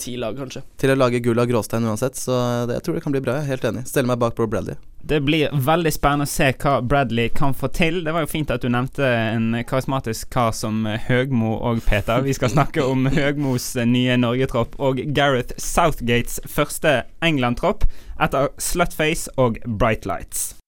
[0.79, 2.37] til å lage gull av gråstein uansett, så
[2.69, 3.41] det, jeg tror det kan bli bra.
[3.41, 3.83] Jeg er helt enig.
[3.91, 4.79] Steller meg bak Bro Bradley.
[5.03, 8.03] Det blir veldig spennende å se hva Bradley kan få til.
[8.05, 12.21] Det var jo fint at du nevnte en karismatisk kar som Høgmo og Peter.
[12.27, 17.89] Vi skal snakke om Høgmos nye Norgetropp og Gareth Southgates første England-tropp
[18.21, 20.60] etter Slutface og Bright Lights.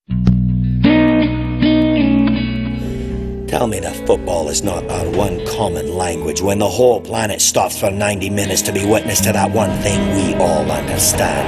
[3.52, 7.78] Tell me that football is not our one common language when the whole planet stops
[7.78, 11.44] for 90 minutes to be witness to that one thing we all understand.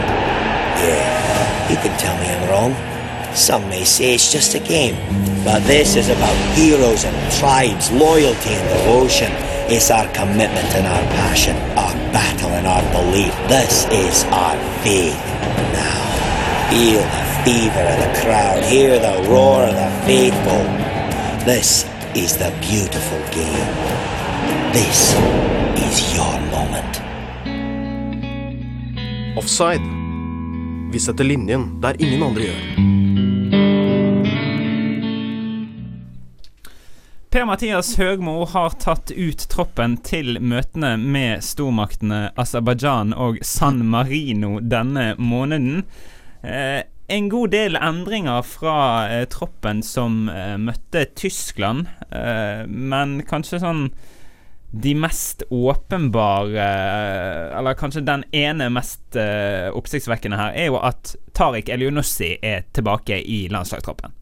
[0.84, 3.34] Yeah, you can tell me I'm wrong.
[3.34, 4.92] Some may say it's just a game,
[5.46, 9.32] but this is about heroes and tribes, loyalty and devotion.
[9.72, 13.32] It's our commitment and our passion, our battle and our belief.
[13.48, 15.16] This is our faith.
[15.72, 20.84] Now, feel the fever of the crowd, hear the roar of the faithful.
[21.46, 23.74] This is the beautiful game.
[24.72, 25.14] This
[25.76, 27.02] is your moment.
[29.36, 29.82] Offside.
[30.92, 32.60] Vi setter linjen der ingen andre gjør.
[37.30, 45.16] Per-Mathias Høgmo har tatt ut troppen til møtene med stormaktene Aserbajdsjan og San Marino denne
[45.18, 45.82] måneden.
[46.46, 48.76] Eh, en god del endringer fra
[49.12, 53.88] eh, troppen som eh, møtte Tyskland, eh, men kanskje sånn
[54.74, 56.64] de mest åpenbare
[57.54, 63.20] Eller kanskje den ene mest eh, oppsiktsvekkende her, er jo at Tariq Elionossi er tilbake
[63.22, 64.16] i landslagstroppen.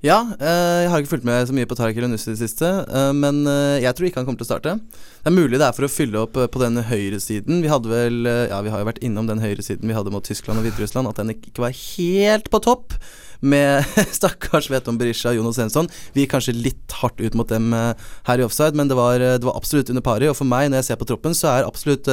[0.00, 2.68] Ja, eh, jeg har ikke fulgt med så mye på Tariq Elunussi i det siste,
[2.88, 4.72] eh, men eh, jeg tror ikke han kommer til å starte.
[5.20, 7.60] Det er mulig det er for å fylle opp på den høyresiden.
[7.60, 10.56] Vi hadde vel Ja, vi har jo vært innom den høyresiden vi hadde mot Tyskland
[10.56, 12.96] og Hviterussland, at den ikke var helt på topp.
[13.44, 13.84] Med
[14.16, 15.92] stakkars Veton Berisha og Jonas Svensson.
[16.16, 19.44] Vi gikk kanskje litt hardt ut mot dem her i offside, men det var, det
[19.44, 20.28] var absolutt under pari.
[20.32, 22.08] Og for meg, når jeg ser på troppen, så er absolutt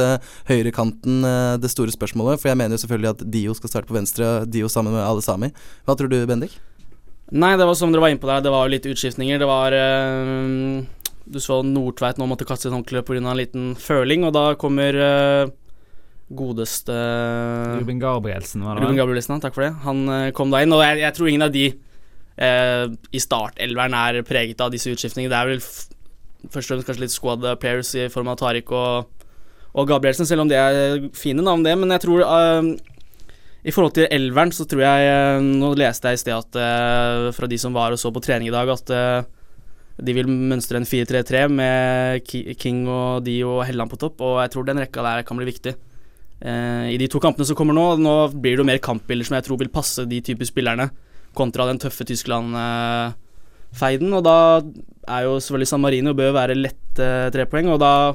[0.48, 1.24] høyrekanten
[1.60, 2.40] det store spørsmålet.
[2.40, 5.24] For jeg mener jo selvfølgelig at Dio skal starte på venstre, Dio sammen med alle
[5.24, 5.54] Sami.
[5.88, 6.56] Hva tror du, Bendik?
[7.28, 9.40] Nei, det var som dere var inne på der, det var jo litt utskiftninger.
[9.40, 10.84] Det var eh,
[11.28, 13.20] Du så Nordtveit nå måtte kaste et håndkle pga.
[13.20, 15.50] en liten føling, og da kommer eh,
[16.28, 16.94] godeste
[17.80, 18.96] Ruben Gabrielsen, var det Ruben?
[18.96, 19.74] Gabrielsen, ja, takk for det.
[19.84, 23.96] Han eh, kom da inn, og jeg, jeg tror ingen av de eh, i startelveren
[24.00, 25.32] er preget av disse utskiftningene.
[25.32, 25.62] Det er vel
[26.48, 29.24] først og fremst kanskje litt squad players i form av Tariq og,
[29.74, 31.76] og Gabrielsen, selv om det er fine navn, det.
[31.76, 32.72] Men jeg tror eh,
[33.68, 37.32] i forhold til elveren så tror jeg eh, Nå leste jeg i sted at eh,
[37.36, 39.26] fra de som var og så på trening i dag, at eh,
[39.98, 44.50] de vil mønstre en 4-3-3 med King og de og Helland på topp, og jeg
[44.54, 45.74] tror den rekka der kan bli viktig.
[46.38, 49.42] I de to kampene som kommer nå, nå blir det jo mer kampbilder som jeg
[49.48, 50.86] tror vil passe de type spillerne,
[51.34, 54.14] kontra den tøffe Tyskland-feiden.
[54.14, 58.14] Og da er jo selvfølgelig San Marino bør være lett eh, trepoeng, og da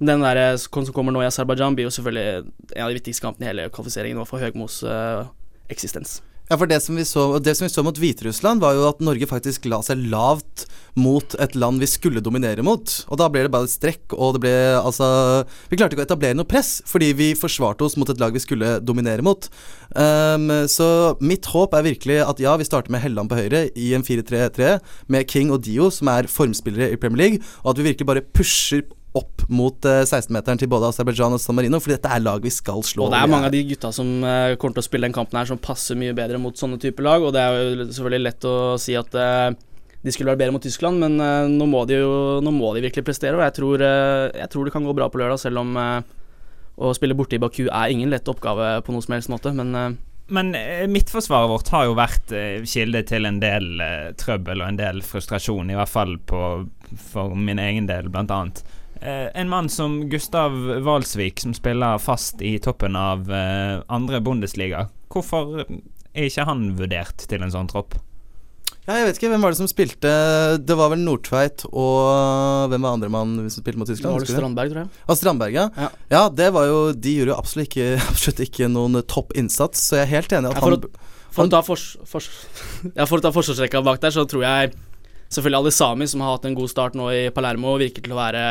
[0.00, 2.26] den der som kommer nå i Aserbajdsjan, blir jo selvfølgelig
[2.74, 5.28] en av de viktigste kampene i hele kvalifiseringen for Høgmos uh,
[5.72, 6.20] eksistens.
[6.50, 9.02] Ja, for det som, vi så, det som vi så mot Hviterussland, var jo at
[9.06, 10.64] Norge faktisk la seg lavt
[10.98, 12.90] mot et land vi skulle dominere mot.
[13.06, 15.06] Og da ble det bare et strekk, og det ble altså
[15.70, 18.42] Vi klarte ikke å etablere noe press, fordi vi forsvarte oss mot et lag vi
[18.42, 19.46] skulle dominere mot.
[19.94, 23.92] Um, så mitt håp er virkelig at ja, vi starter med Helland på høyre i
[23.94, 27.92] en 4-3-3, med King og Dio, som er formspillere i Premier League, og at vi
[27.92, 28.82] virkelig bare pusher
[29.18, 32.52] opp mot eh, 16-meteren til både Aserbajdsjan og San Marino, fordi dette er lag vi
[32.54, 33.08] skal slå.
[33.08, 35.40] Og det er mange av de gutta som eh, kommer til å spille den kampen
[35.40, 38.46] her, som passer mye bedre mot sånne typer lag, og det er jo selvfølgelig lett
[38.46, 39.48] å si at eh,
[40.00, 42.12] de skulle vært bedre mot Tyskland, men eh, nå, må de jo,
[42.44, 45.10] nå må de virkelig prestere, og jeg tror, eh, jeg tror det kan gå bra
[45.10, 45.98] på lørdag, selv om eh,
[46.80, 49.74] å spille borte i Baku er ingen lett oppgave på noen som helst måte, men
[49.74, 49.90] eh,
[50.30, 54.68] Men eh, midtforsvaret vårt har jo vært eh, kilde til en del eh, trøbbel og
[54.68, 56.42] en del frustrasjon, i hvert fall på,
[57.10, 58.62] for min egen del, blant annet.
[59.00, 60.52] Eh, en mann som Gustav
[60.84, 64.88] Walsvik, som spiller fast i toppen av eh, andre Bundesliga.
[65.10, 67.96] Hvorfor er ikke han vurdert til en sånn tropp?
[68.86, 70.10] Ja, jeg vet ikke, hvem var det som spilte
[70.64, 74.16] Det var vel Nordtveit og Hvem var andre mann som spilte mot Tyskland?
[74.16, 74.32] var det?
[74.32, 74.90] Strandberg, tror jeg.
[75.04, 75.66] Ah, Strandberg, ja.
[75.76, 75.88] Ja.
[76.10, 76.22] ja.
[76.32, 80.08] det var jo De gjorde jo absolutt ikke, absolutt ikke noen topp innsats, så jeg
[80.08, 82.26] er helt enig at Ja, for han å- For å ta, fors, fors,
[82.98, 84.72] ja, for å ta forsvarsrekka bak der, så tror jeg
[85.30, 88.18] selvfølgelig alle Sami, som har hatt en god start nå i Palermo, virker til å
[88.18, 88.42] være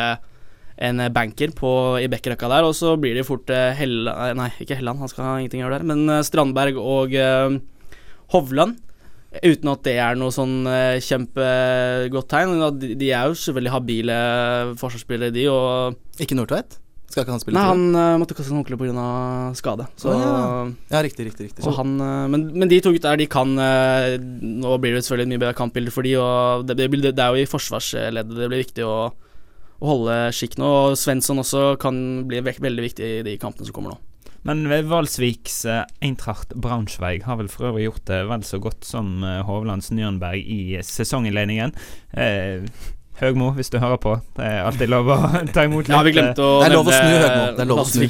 [0.79, 2.67] en banker på, i backrekka der.
[2.67, 5.67] Og så blir det fort eh, Helland Nei, ikke Helland, han skal ha ingenting å
[5.67, 5.89] gjøre der.
[5.91, 7.57] Men eh, Strandberg og eh,
[8.33, 8.79] Hovland.
[9.29, 12.59] Uten at det er noe sånn eh, kjempegodt tegn.
[12.81, 14.21] De, de er jo selvfølgelig habile
[14.79, 16.79] forsvarsspillere, de, og Ikke Nordtveit?
[17.09, 19.05] Skal ikke han spille Nei, han uh, eh, måtte kaste håndkle pga.
[19.57, 19.87] skade.
[19.97, 20.65] Så oh, ja.
[20.93, 21.47] ja, riktig, riktig.
[21.49, 24.93] riktig så han, uh, men, men de to gutta her, de kan uh, Nå blir
[24.93, 27.49] det selvfølgelig et mye bedre kampbilde for de, og det, det, det er jo i
[27.49, 29.09] forsvarsleddet det blir viktig å,
[29.79, 30.69] å holde skikk nå.
[30.89, 31.97] Og Svensson også kan
[32.29, 33.99] bli ve veldig viktig i de kampene som kommer nå.
[34.47, 39.19] Men Valsviks eh, Eintracht Braunschweig har vel for øvrig gjort det vel så godt som
[39.27, 41.75] eh, Hovlands Nürnberg i sesonginnledningen.
[42.15, 42.63] Eh,
[43.19, 44.13] Høgmo, hvis du hører på.
[44.37, 45.17] Det er alltid lov å
[45.55, 45.95] ta imot litt.
[45.95, 47.49] Ja, vi glemte å Det er lov å snu, Høgmo.
[47.57, 48.07] Det er lov å snu.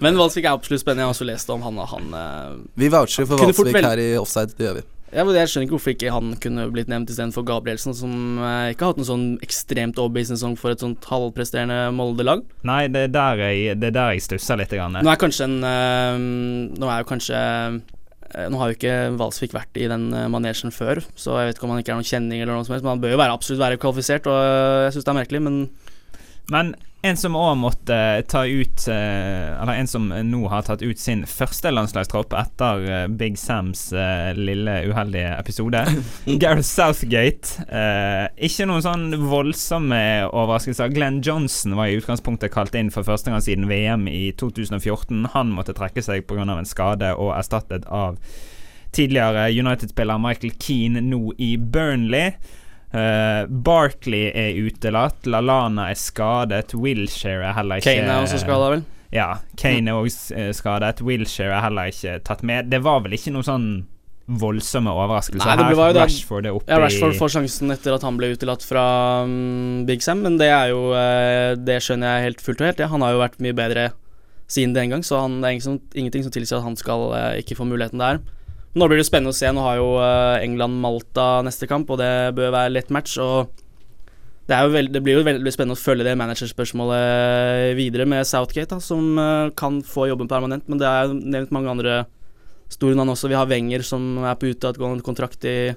[0.00, 1.04] Men Valsvik er absolutt spennende.
[1.04, 4.08] Jeg har også lest om han og han eh, Vi voucher for Valsvik her i
[4.18, 4.86] offside, det gjør vi.
[5.10, 8.70] Ja, men Jeg skjønner ikke hvorfor ikke han kunne blitt nevnt istedenfor Gabrielsen, som eh,
[8.74, 12.44] ikke har hatt en sånn ekstremt overbevisende sesong for et sånt halvpresterende Molde-lag.
[12.68, 14.70] Nei, det er der jeg, det er der jeg stusser litt.
[14.70, 15.00] Grann.
[15.02, 16.20] Nå er kanskje en eh,
[16.78, 21.02] Nå er jo kanskje eh, Nå har jo ikke Valsvik vært i den manesjen før,
[21.18, 22.94] så jeg vet ikke om han ikke er noen kjenning eller noe som helst, men
[22.94, 24.38] han bør jo være, absolutt være kvalifisert, og
[24.86, 25.56] jeg syns det er merkelig, men
[26.50, 27.96] Men en som òg måtte
[28.28, 33.06] ta ut eh, Eller en som nå har tatt ut sin første landslagstropp etter eh,
[33.08, 35.80] Big Sams eh, lille uheldige episode,
[36.42, 37.64] Gareth Southgate.
[37.64, 40.92] Eh, ikke noen sånn voldsomme overraskelser.
[40.92, 45.30] Glenn Johnson var i utgangspunktet kalt inn for første gang siden VM i 2014.
[45.32, 46.44] Han måtte trekke seg pga.
[46.44, 48.20] en skade og erstattet av
[48.92, 52.34] tidligere United-spiller Michael Keane nå i Burnley.
[52.90, 58.72] Uh, Barkley er utelatt, Lalana er skadet, Wilshere er heller ikke Kane er også skada,
[58.72, 58.82] vel?
[59.14, 62.70] Ja, Kane er også uh, skadet, Wilshere er heller ikke tatt med.
[62.72, 63.70] Det var vel ikke noe sånn
[64.40, 65.96] voldsomme overraskelser Nei, det her.
[65.96, 68.84] Rashford er oppe Ja, Rashford får sjansen etter at han ble utelatt fra
[69.26, 72.82] um, Big Sam, men det er jo uh, Det skjønner jeg helt fullt og helt.
[72.84, 72.90] Ja.
[72.92, 73.88] Han har jo vært mye bedre
[74.50, 77.08] siden den gang, så han, det er ingenting som, ingenting som tilsier at han skal
[77.14, 78.22] uh, ikke få muligheten der.
[78.70, 79.50] Nå blir det spennende å se.
[79.50, 83.16] Nå har jo eh, England-Malta neste kamp, og det bør være lett match.
[83.18, 83.50] Og
[84.46, 88.28] det, er jo veld, det blir jo veldig spennende å følge det managerspørsmålet videre med
[88.30, 90.70] Southgate, da, som eh, kan få jobben permanent.
[90.70, 92.00] Men det er nevnt mange andre
[92.70, 93.30] store navn også.
[93.32, 95.72] Vi har Wenger som er på utadgående kontrakt i,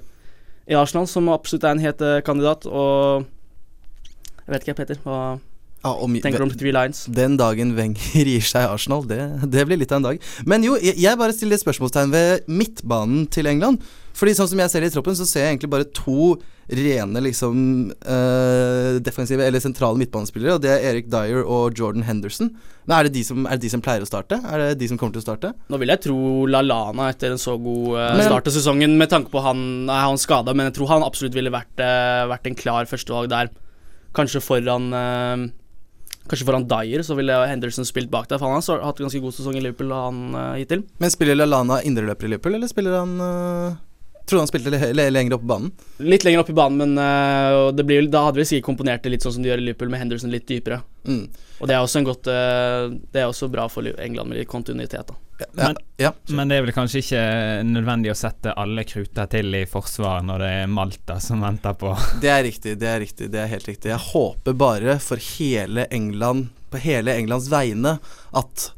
[0.70, 2.68] i Arsenal, som absolutt er en het eh, kandidat.
[2.70, 3.26] Og
[4.44, 5.18] jeg vet ikke, Peter, hva
[5.84, 7.04] Og mi- tenker du om Three Lines?
[7.12, 9.20] Den dagen Wenger gir seg Arsenal, det,
[9.52, 10.22] det blir litt av en dag.
[10.48, 13.82] Men jo, jeg, jeg bare stiller et spørsmålstegn ved midtbanen til England.
[14.14, 16.36] Fordi sånn som jeg ser det i troppen, så ser jeg egentlig bare to
[16.70, 17.56] rene liksom
[18.08, 22.52] øh, defensive eller sentrale midtbanespillere, og det er Erik Dyer og Jordan Henderson.
[22.86, 24.38] Men er det, de som, er det de som pleier å starte?
[24.38, 25.50] Er det de som kommer til å starte?
[25.68, 26.16] Nå vil jeg tro
[26.48, 30.16] Lalana etter en så god Men- start av sesongen, med tanke på han er han
[30.22, 33.50] skada, men jeg tror han absolutt ville vært, eh, vært en klar førstevalg der.
[34.14, 34.88] Kanskje foran
[36.28, 39.34] Kanskje foran Dyer, så ville Henderson spilt bak der, for han har hatt ganske god
[39.36, 40.86] sesong i Liverpool han uh, hittil.
[41.02, 43.82] Men spiller Lallana indreløper i Liverpool, eller spiller han uh,
[44.24, 45.72] Tror han spilte le le lenger opp i banen?
[46.00, 49.12] Litt lenger opp i banen, men uh, det blir, da hadde vi sikkert komponert det
[49.12, 50.80] litt sånn som de gjør i Liverpool, med Henderson litt dypere.
[51.04, 51.26] Mm.
[51.60, 54.48] Og det er også en godt eh, Det er også bra for England med litt
[54.50, 55.18] kontinuitet, da.
[55.52, 57.22] Men, ja, men det er vel kanskje ikke
[57.66, 61.90] nødvendig å sette alle kruter til i forsvar når det er Malta som venter på
[62.22, 63.90] Det er riktig, det er riktig, det er helt riktig.
[63.90, 67.96] Jeg håper bare for hele England, på hele Englands vegne,
[68.34, 68.70] at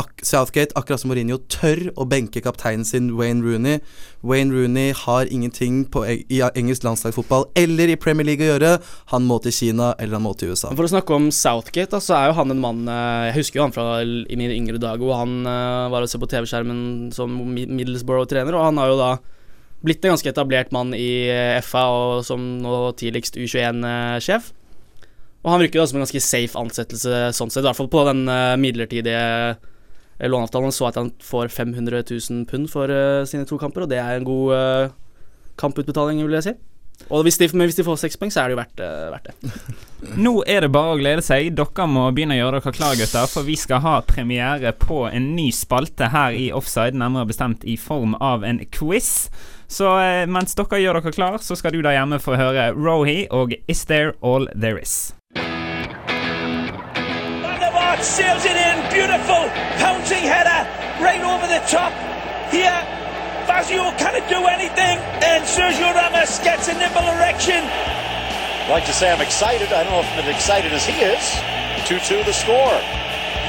[0.00, 3.80] ak Southgate, akkurat som Mourinho, tør å benke kapteinen sin Wayne Rooney.
[4.26, 8.72] Wayne Rooney har ingenting på, i engelsk landslagsfotball eller i Premier League å gjøre.
[9.12, 10.72] Han må til Kina, eller han må til USA.
[10.74, 13.60] For å snakke om Southgate, da, så er jo han en mann eh, Jeg husker
[13.60, 17.14] jo han fra i mine yngre dager, hvor han uh, var og se på TV-skjermen
[17.14, 19.12] som Middlesbrough-trener, og han har jo da
[19.84, 24.50] blitt en ganske etablert mann i eh, FA, og som nå tidligst U21-sjef.
[25.44, 28.04] Og han virker da som en ganske safe ansettelse sånn sett, i hvert fall på
[28.08, 29.72] den eh, midlertidige eh,
[30.20, 30.74] låneavtalen.
[30.74, 34.18] Så at han får 500 000 pund for uh, sine to kamper, og det er
[34.18, 34.94] en god uh,
[35.60, 36.56] kamputbetaling, vil jeg si.
[37.10, 39.10] Og hvis de, men hvis de får seks poeng, så er det jo verdt, uh,
[39.12, 39.64] verdt det.
[40.24, 41.50] Nå er det bare å glede seg.
[41.58, 45.32] Dere må begynne å gjøre dere klar, gutter, for vi skal ha premiere på en
[45.36, 49.28] ny spalte her i Offside, nærmere bestemt i form av en quiz.
[49.74, 53.24] Så eh, mens dere gjør dere klar, så skal du der hjemme få høre Rohi
[53.32, 55.14] og Is There All There Is.
[57.42, 57.60] Van
[58.54, 59.50] der Beautiful
[59.82, 60.62] pouncing header
[61.02, 61.90] right over the top.
[62.54, 62.78] Here,
[63.46, 64.96] Fazio can't do anything.
[65.18, 67.62] And Sergio Ramos gets a nimble erection.
[68.70, 69.72] Like to say I'm excited.
[69.72, 71.24] I don't know if I'm as excited as he is.
[71.90, 72.78] 2-2 the score.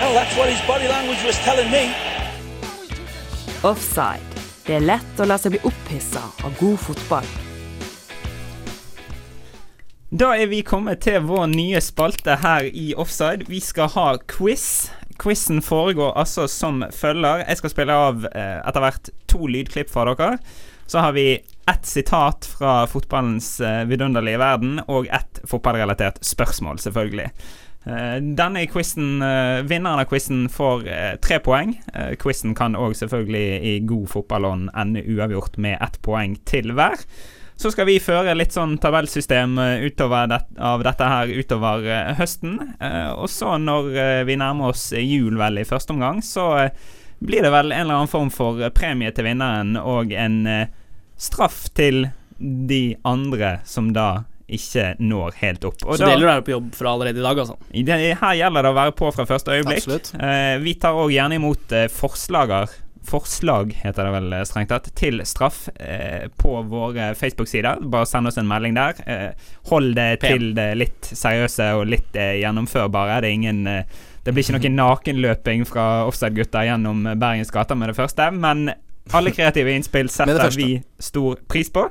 [0.01, 1.93] Well, that's what his body language was telling me.
[3.63, 4.25] Offside.
[4.65, 7.27] Det er lett å la seg bli opphissa av god fotball.
[10.10, 13.45] Da er vi kommet til vår nye spalte her i Offside.
[13.47, 14.89] Vi skal ha quiz.
[15.21, 17.45] Quizen foregår altså som følger.
[17.47, 20.38] Jeg skal spille av eh, etter hvert to lydklipp fra dere.
[20.86, 21.39] Så har vi
[21.71, 27.30] ett sitat fra fotballens eh, vidunderlige verden, og ett fotballrelatert spørsmål, selvfølgelig.
[27.86, 31.73] Eh, denne quizen, eh, Vinneren av quizen får eh, tre poeng.
[31.94, 37.02] Eh, quizen kan òg selvfølgelig i god fotballånd ende uavgjort med ett poeng til hver.
[37.56, 42.12] Så skal vi føre litt sånn tabellsystem eh, utover det, av dette her utover eh,
[42.19, 42.58] høsten.
[42.83, 43.89] Eh, og så når
[44.27, 46.67] vi nærmer oss jul vel i første omgang, så
[47.23, 50.43] blir det vel en eller annen form for premie til vinneren og en
[51.15, 55.79] straff til de andre som da ikke når helt opp.
[55.85, 57.56] Og Så det gjelder å være på jobb fra allerede i dag, altså.
[57.87, 59.81] det, her gjelder det å være på fra første øyeblikk.
[59.81, 60.12] Absolutt.
[60.19, 62.75] Eh, vi tar òg gjerne imot eh, forslager,
[63.08, 67.83] forslag, heter det vel eh, strengt tatt, til straff eh, på våre Facebook-sider.
[67.91, 69.01] Bare send oss en melding der.
[69.06, 70.31] Eh, hold det Pen.
[70.31, 73.21] til det litt seriøse og litt eh, gjennomførbare.
[73.25, 77.97] Det ingen eh, Det blir ikke noe nakenløping fra offside-gutta gjennom Bergens gater med det
[77.99, 78.71] første, men
[79.13, 81.83] alle kreative innspill setter vi stor pris på.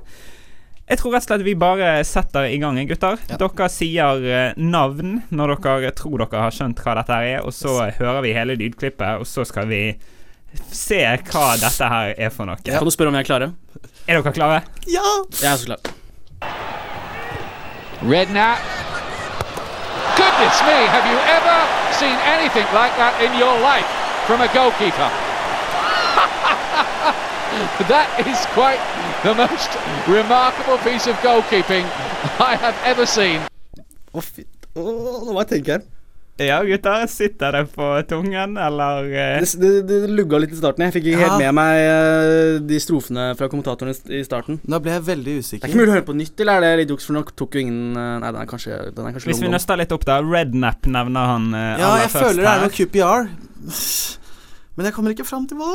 [0.85, 3.17] Jeg tror rett og slett vi bare setter i gang, gutter.
[3.31, 7.87] Dere sier eh, navn når dere tror dere har skjønt hva dette er, og så
[7.87, 9.81] hører vi hele lydklippet, og så skal vi
[10.73, 11.01] se
[11.31, 12.61] hva dette her er for noe.
[12.65, 13.51] Kan du spørre om jeg er klare?
[14.07, 14.63] Er dere klare?
[14.91, 15.05] Ja!
[15.41, 15.81] Jeg er så klar.
[18.05, 18.61] Redknapp.
[20.19, 21.59] Goodness me, have you ever
[21.99, 23.89] seen anything like that in your life
[24.27, 25.11] from a goalkeeper?
[27.89, 28.79] that is quite
[29.23, 29.71] the most
[30.07, 31.85] remarkable piece of goalkeeping
[32.39, 33.41] I have ever seen.
[34.13, 34.45] Å, fy
[34.75, 35.83] Åh, Nå må jeg tenke her.
[36.43, 37.07] Ja, gutter.
[37.07, 40.83] Sitter det på tungen, eller eh, Det, det, det lugga litt i starten.
[40.89, 44.59] Jeg fikk ikke helt med meg eh, de strofene fra kommentatorene i starten.
[44.67, 45.63] Da ble jeg veldig usikker.
[45.63, 47.07] Det er ikke mulig å høre på nytt, eller er det litt juks?
[47.07, 49.53] For nok tok jo ingen eh, Nei, den er kanskje, den er kanskje Hvis vi
[49.55, 50.19] nøster litt opp, da.
[50.27, 53.31] Rednap nevner han Ja, aller jeg føler det er noe QPR.
[54.75, 55.71] Men jeg kommer ikke fram til hva.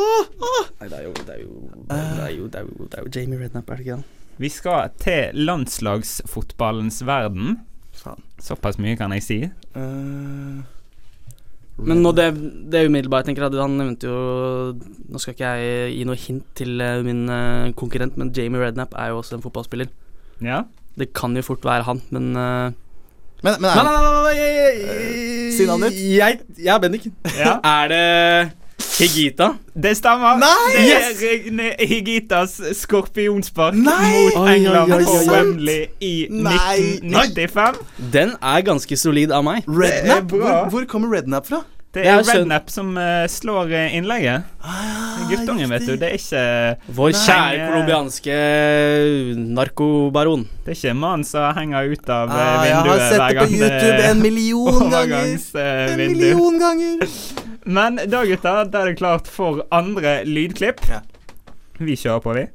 [0.82, 1.55] Nei, det er jo Det er jo,
[1.88, 4.16] det er jo, det er jo, det er jo Jamie Redknapp, er det ikke det?
[4.39, 7.57] Vi skal til landslagsfotballens verden.
[8.04, 8.22] Faen.
[8.41, 9.38] Såpass mye kan jeg si.
[9.76, 10.62] Uh,
[11.80, 12.26] Men nå det,
[12.72, 14.74] det umiddelbare, jeg tenker at han nevnte jo
[15.10, 18.97] Nå skal ikke jeg gi noe hint til eh, min eh, konkurrent, men Jamie Redknapp
[19.00, 19.88] er jo også en fotballspiller.
[20.43, 20.64] Ja.
[21.00, 22.72] Det kan jo fort være han, men uh,
[23.45, 27.06] Men, men Nei, nei, nei, nei, nei, jeg- nei, nei, nei, nei, nei, er Bendik.
[27.24, 28.04] nei, Er det
[29.00, 29.47] Higita?
[29.80, 30.38] Det stemmer.
[30.41, 30.74] Nei!
[30.76, 31.22] Det er Yes!
[31.24, 34.30] Regne Higitas skorpionspark Nei!
[34.36, 35.18] mot England på.
[35.32, 36.60] Wembley i Nei.
[37.08, 37.82] 1995.
[38.14, 39.64] Den er ganske solid av meg.
[39.68, 40.32] Rednap?
[40.34, 40.38] Er.
[40.38, 41.64] Hvor, hvor kommer Rednap fra?
[41.89, 44.43] Det er skjønt- Rednap som uh, slår eh, innlegget.
[44.62, 45.95] Ah, Guttungen, vet du.
[45.97, 46.43] Det er ikke
[47.00, 47.22] Vår Nei.
[47.24, 48.36] kjære colombianske
[49.58, 50.43] narkobaron.
[50.68, 53.41] Det er ikke mannen som henger ut av vinduet hver gang jeg har sett det
[53.41, 55.38] på YouTube en million ganger.
[55.66, 57.06] En million ganger.
[57.70, 60.80] Men da, gutter, da er det klart for andre lydklipp.
[60.89, 61.03] Ja.
[61.78, 62.47] Vi kjører på, vi.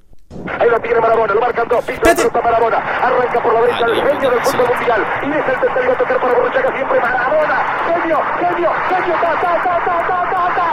[0.51, 3.87] Ahí lo tiene Marabona, lo marcan dos, pisa la pelota Marabona, arranca por la derecha
[3.87, 7.59] el genio del fútbol mundial, y es el tercero a tocar para Borruchaga siempre Marabona,
[7.87, 10.67] genio, genio, genio, ta, ta, ta, ta, ta, ta, ta,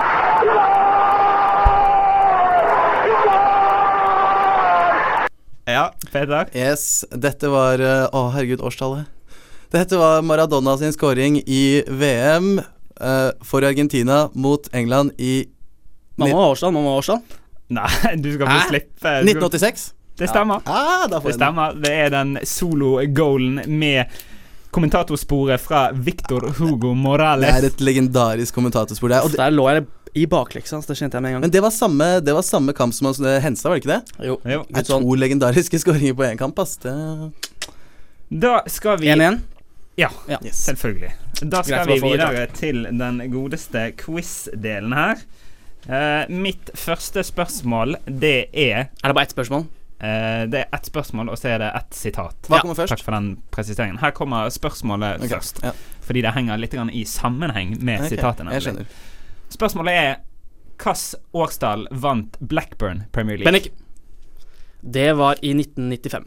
[5.68, 6.50] Ja, Peter.
[6.54, 9.06] Yes, dette var eh, Å, herregud, årstallet.
[9.72, 12.58] Dette var Maradona sin scoring i VM
[13.02, 15.46] eh, for Argentina mot England i
[16.18, 17.22] Mamma var årsdag, mamma var årsdag.
[17.72, 19.14] Nei, du skal få slippe.
[19.24, 19.94] 1986.
[20.20, 20.62] Det stemmer.
[20.70, 21.34] Ah, Det den.
[21.34, 21.74] stemmer.
[21.82, 24.06] Det er den solo-goalen med
[24.72, 27.48] kommentatorsporet fra Victor Hugo Morales.
[27.48, 29.26] Det er et legendarisk kommentatorspor der.
[29.26, 31.42] Og det, Der lå jeg i bakleksa, det kjente jeg med en gang.
[31.48, 34.28] men det var, samme, det var samme kamp som eh, Henstad, var det ikke det?
[34.28, 34.64] Jo, Jo.
[34.68, 36.78] Det er to legendariske skåringer på én kamp, ass.
[36.84, 36.92] Det
[38.30, 39.40] Da skal vi 1-1.
[40.02, 40.40] Ja, Ja.
[40.46, 40.64] Yes.
[40.66, 41.12] selvfølgelig.
[41.42, 45.22] Da skal Greit, vi videre til den godeste quiz-delen her.
[45.86, 49.66] Uh, mitt første spørsmål, det er Er det bare ett spørsmål?
[50.02, 52.36] Uh, Det er ett spørsmål, og så er det ett sitat.
[52.48, 52.90] Hva kommer først?
[52.90, 54.00] Takk for den presiseringen.
[54.00, 55.30] Her kommer spørsmålet okay.
[55.30, 55.64] først.
[55.64, 55.72] Ja.
[56.02, 58.10] Fordi det henger litt grann i sammenheng med okay.
[58.10, 58.52] sitatene.
[58.54, 58.86] Jeg skjønner.
[59.50, 60.16] Spørsmålet er
[60.82, 63.46] Hvilket årstall vant Blackburn Premier League?
[63.46, 63.72] Bennik.
[64.82, 66.26] Det var i 1995.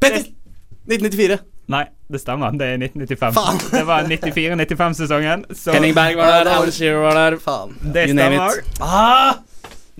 [0.00, 0.34] Bennik!
[0.90, 1.51] 1994.
[1.70, 2.50] Nei, det stemmer.
[2.58, 3.34] Det er 1995.
[3.36, 3.60] Faen.
[3.76, 5.44] Det var 94-95-sesongen.
[5.72, 7.36] Henning Berg var der, Alan Shearer var der.
[7.40, 7.76] Faen.
[7.94, 8.58] det You name stemmer.
[8.58, 8.80] it.
[8.80, 9.34] Ah!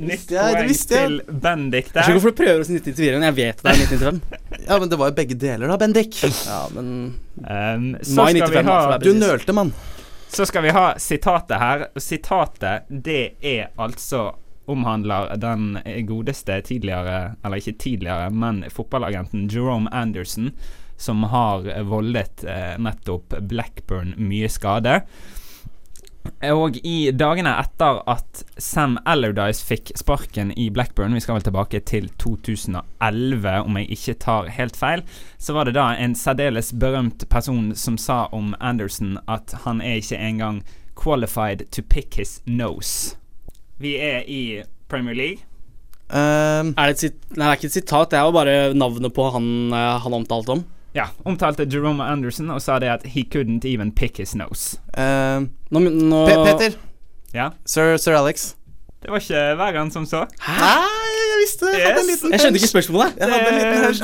[0.03, 2.15] Nytt poeng til Bendik Jeg skjønner der.
[2.17, 4.63] hvorfor du prøver å si 1994 men jeg vet det er 1995.
[4.69, 6.17] Ja, men det var jo begge deler, da, Bendik.
[6.49, 6.89] Ja, men
[7.43, 9.71] Um, så, Mai skal vi ha, altså, Du nølte, mann.
[10.33, 11.85] så skal vi ha sitatet her.
[12.01, 14.31] Sitatet, det er altså
[14.71, 20.53] omhandler den godeste tidligere, eller ikke tidligere, men fotballagenten Jerome Anderson,
[20.97, 25.01] som har voldet eh, nettopp Blackburn mye skade.
[26.43, 31.81] Og i dagene etter at Sam Allardyce fikk sparken i Blackburn, vi skal vel tilbake
[31.87, 35.03] til 2011 om jeg ikke tar helt feil,
[35.39, 40.03] så var det da en særdeles berømt person som sa om Anderson at han er
[40.03, 40.63] ikke engang
[40.99, 43.17] qualified to pick his nose.
[43.83, 45.47] Vi er i Premier League.
[46.13, 48.57] Um, er det, et sit Nei, det er ikke et sitat, det er jo bare
[48.77, 50.65] navnet på han eh, han omtalte om.
[50.95, 54.79] Ja, omtalte Jerome Anderson og sa det at he couldn't even pick his nose.
[54.97, 56.27] Uh, Nå, no.
[56.29, 56.77] Pe Peter.
[57.33, 58.55] Ja, Sir, Sir Alex.
[59.03, 60.27] det var ikke verre enn som så.
[60.45, 60.75] Hæ?
[61.33, 61.79] jeg visste det.
[61.81, 62.23] Jeg Yes.
[62.31, 63.17] Jeg skjønte ikke spørsmålet.
[63.19, 64.03] Jeg hadde en liten hunch.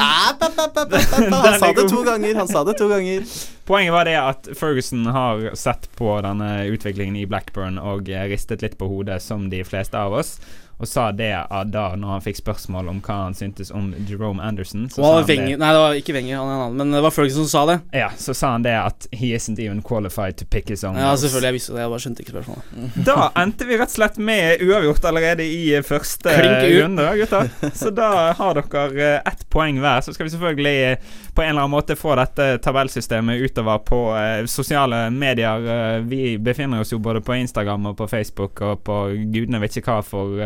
[1.44, 2.38] Han sa det to ganger.
[2.38, 3.26] Han sa det to ganger.
[3.68, 8.78] Poenget var det at Ferguson har sett på denne utviklingen i Blackburn og ristet litt
[8.80, 10.38] på hodet, som de fleste av oss.
[10.78, 14.42] Og sa det av da når han fikk spørsmål om hva han syntes om Jerome
[14.42, 14.88] Anderson.
[14.90, 16.76] Så Det sa han Wenger, det, nei, det var ikke Wenger, han er en annen,
[16.78, 17.78] men det var Ferguson som sa det.
[17.98, 21.10] ja, så sa han det at he isn't even qualified to pick his own Ja,
[21.16, 23.04] selvfølgelig, jeg visste det, jeg bare skjønte ikke spørsmålet.
[23.10, 27.50] Da endte vi rett og slett med uavgjort allerede i første runde, gutter.
[27.74, 30.04] Så da har dere eh, ett poeng hver.
[30.06, 34.02] Så skal vi selvfølgelig eh, på en eller annen måte få dette tabellsystemet utover på
[34.18, 35.68] eh, sosiale medier.
[35.74, 39.02] Eh, vi befinner oss jo både på Instagram og på Facebook og på
[39.34, 40.38] gudene vet ikke hva for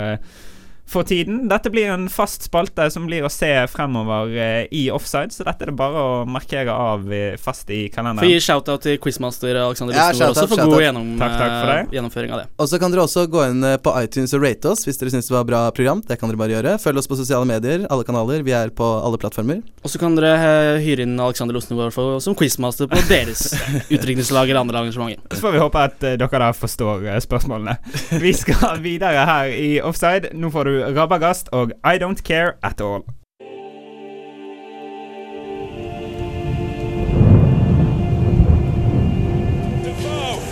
[0.93, 1.47] for tiden.
[1.49, 5.65] Dette blir en fast spalte som blir å se fremover eh, i offside, så dette
[5.65, 8.27] er det bare å markere av eh, fast i kalenderen.
[8.27, 11.95] Få gi shout-out til quizmaster Alexander Ja, også for god gjennom, Takk, takk for eh,
[11.97, 12.47] gjennomføring av det.
[12.61, 15.31] Og så kan dere også gå inn på iTunes og rate oss hvis dere syns
[15.31, 16.03] det var bra program.
[16.07, 16.77] Det kan dere bare gjøre.
[16.83, 18.45] Følg oss på sosiale medier, alle kanaler.
[18.47, 19.63] Vi er på alle plattformer.
[19.83, 23.49] Og så kan dere hyre inn Alexander Losnevår som quizmaster på deres
[23.95, 25.25] utdrikningslag eller andre arrangementer.
[25.33, 27.77] Så får vi håpe at dere da forstår spørsmålene.
[28.23, 30.33] Vi skal videre her i offside.
[30.37, 33.05] Nå får du Rabagast og I Don't Care At All.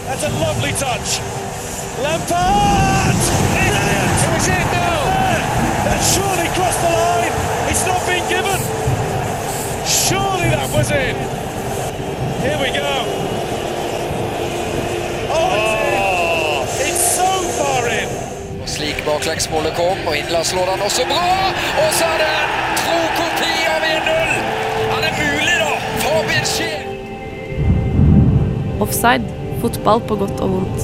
[0.06, 1.20] That's a lovely touch.
[2.02, 3.16] Lampard!
[3.54, 4.18] Brilliant!
[4.24, 5.00] It was in now.
[5.86, 7.34] That surely crossed the line.
[7.70, 8.60] It's not been given.
[9.86, 11.16] Surely that was in.
[12.44, 12.92] Here we go.
[15.32, 15.89] Oh, it's
[18.80, 21.24] Slik baklengsmålet kom, og Hindla slår den også bra.
[21.82, 24.30] Og så er det en tro kopi av 1-0!
[24.94, 25.72] Er det mulig, da?
[26.04, 26.86] Fabian Skien!
[28.80, 29.26] Offside.
[29.60, 30.80] Fotball på godt og vondt.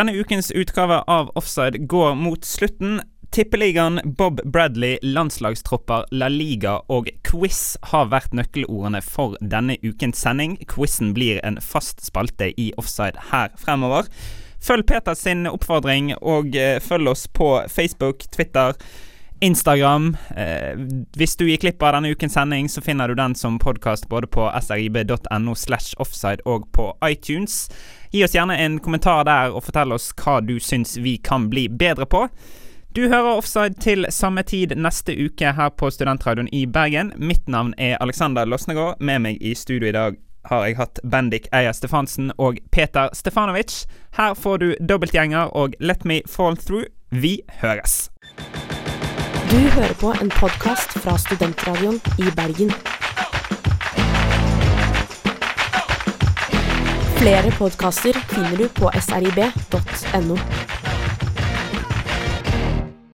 [0.00, 3.02] Denne ukens utgave av Offside går mot slutten.
[3.30, 10.56] Tippeligaen, Bob Bradley, landslagstropper, La Liga og quiz har vært nøkkelordene for denne ukens sending.
[10.70, 14.08] Quizen blir en fast spalte i Offside her fremover.
[14.64, 18.72] Følg Peter sin oppfordring, og eh, følg oss på Facebook, Twitter,
[19.44, 20.16] Instagram.
[20.36, 20.80] Eh,
[21.16, 24.26] hvis du gir klipp av denne ukens sending, så finner du den som podkast både
[24.26, 27.68] på srib.no slash offside og på iTunes.
[28.10, 31.68] Gi oss gjerne en kommentar der, og fortell oss hva du syns vi kan bli
[31.68, 32.24] bedre på.
[32.96, 37.12] Du hører Offside til samme tid neste uke her på Studentradioen i Bergen.
[37.20, 38.96] Mitt navn er Alexander Losnegård.
[39.00, 40.16] Med meg i studio i dag
[40.48, 43.84] har jeg hatt Bendik Eia Stefansen og Peter Stefanovic.
[44.16, 46.88] Her får du dobbeltgjenger og Let Me Fall Through.
[47.10, 48.08] Vi høres.
[49.50, 52.72] Du hører på en podkast fra Studentradioen i Bergen.
[57.20, 60.40] Flere podkaster finner du på srib.no.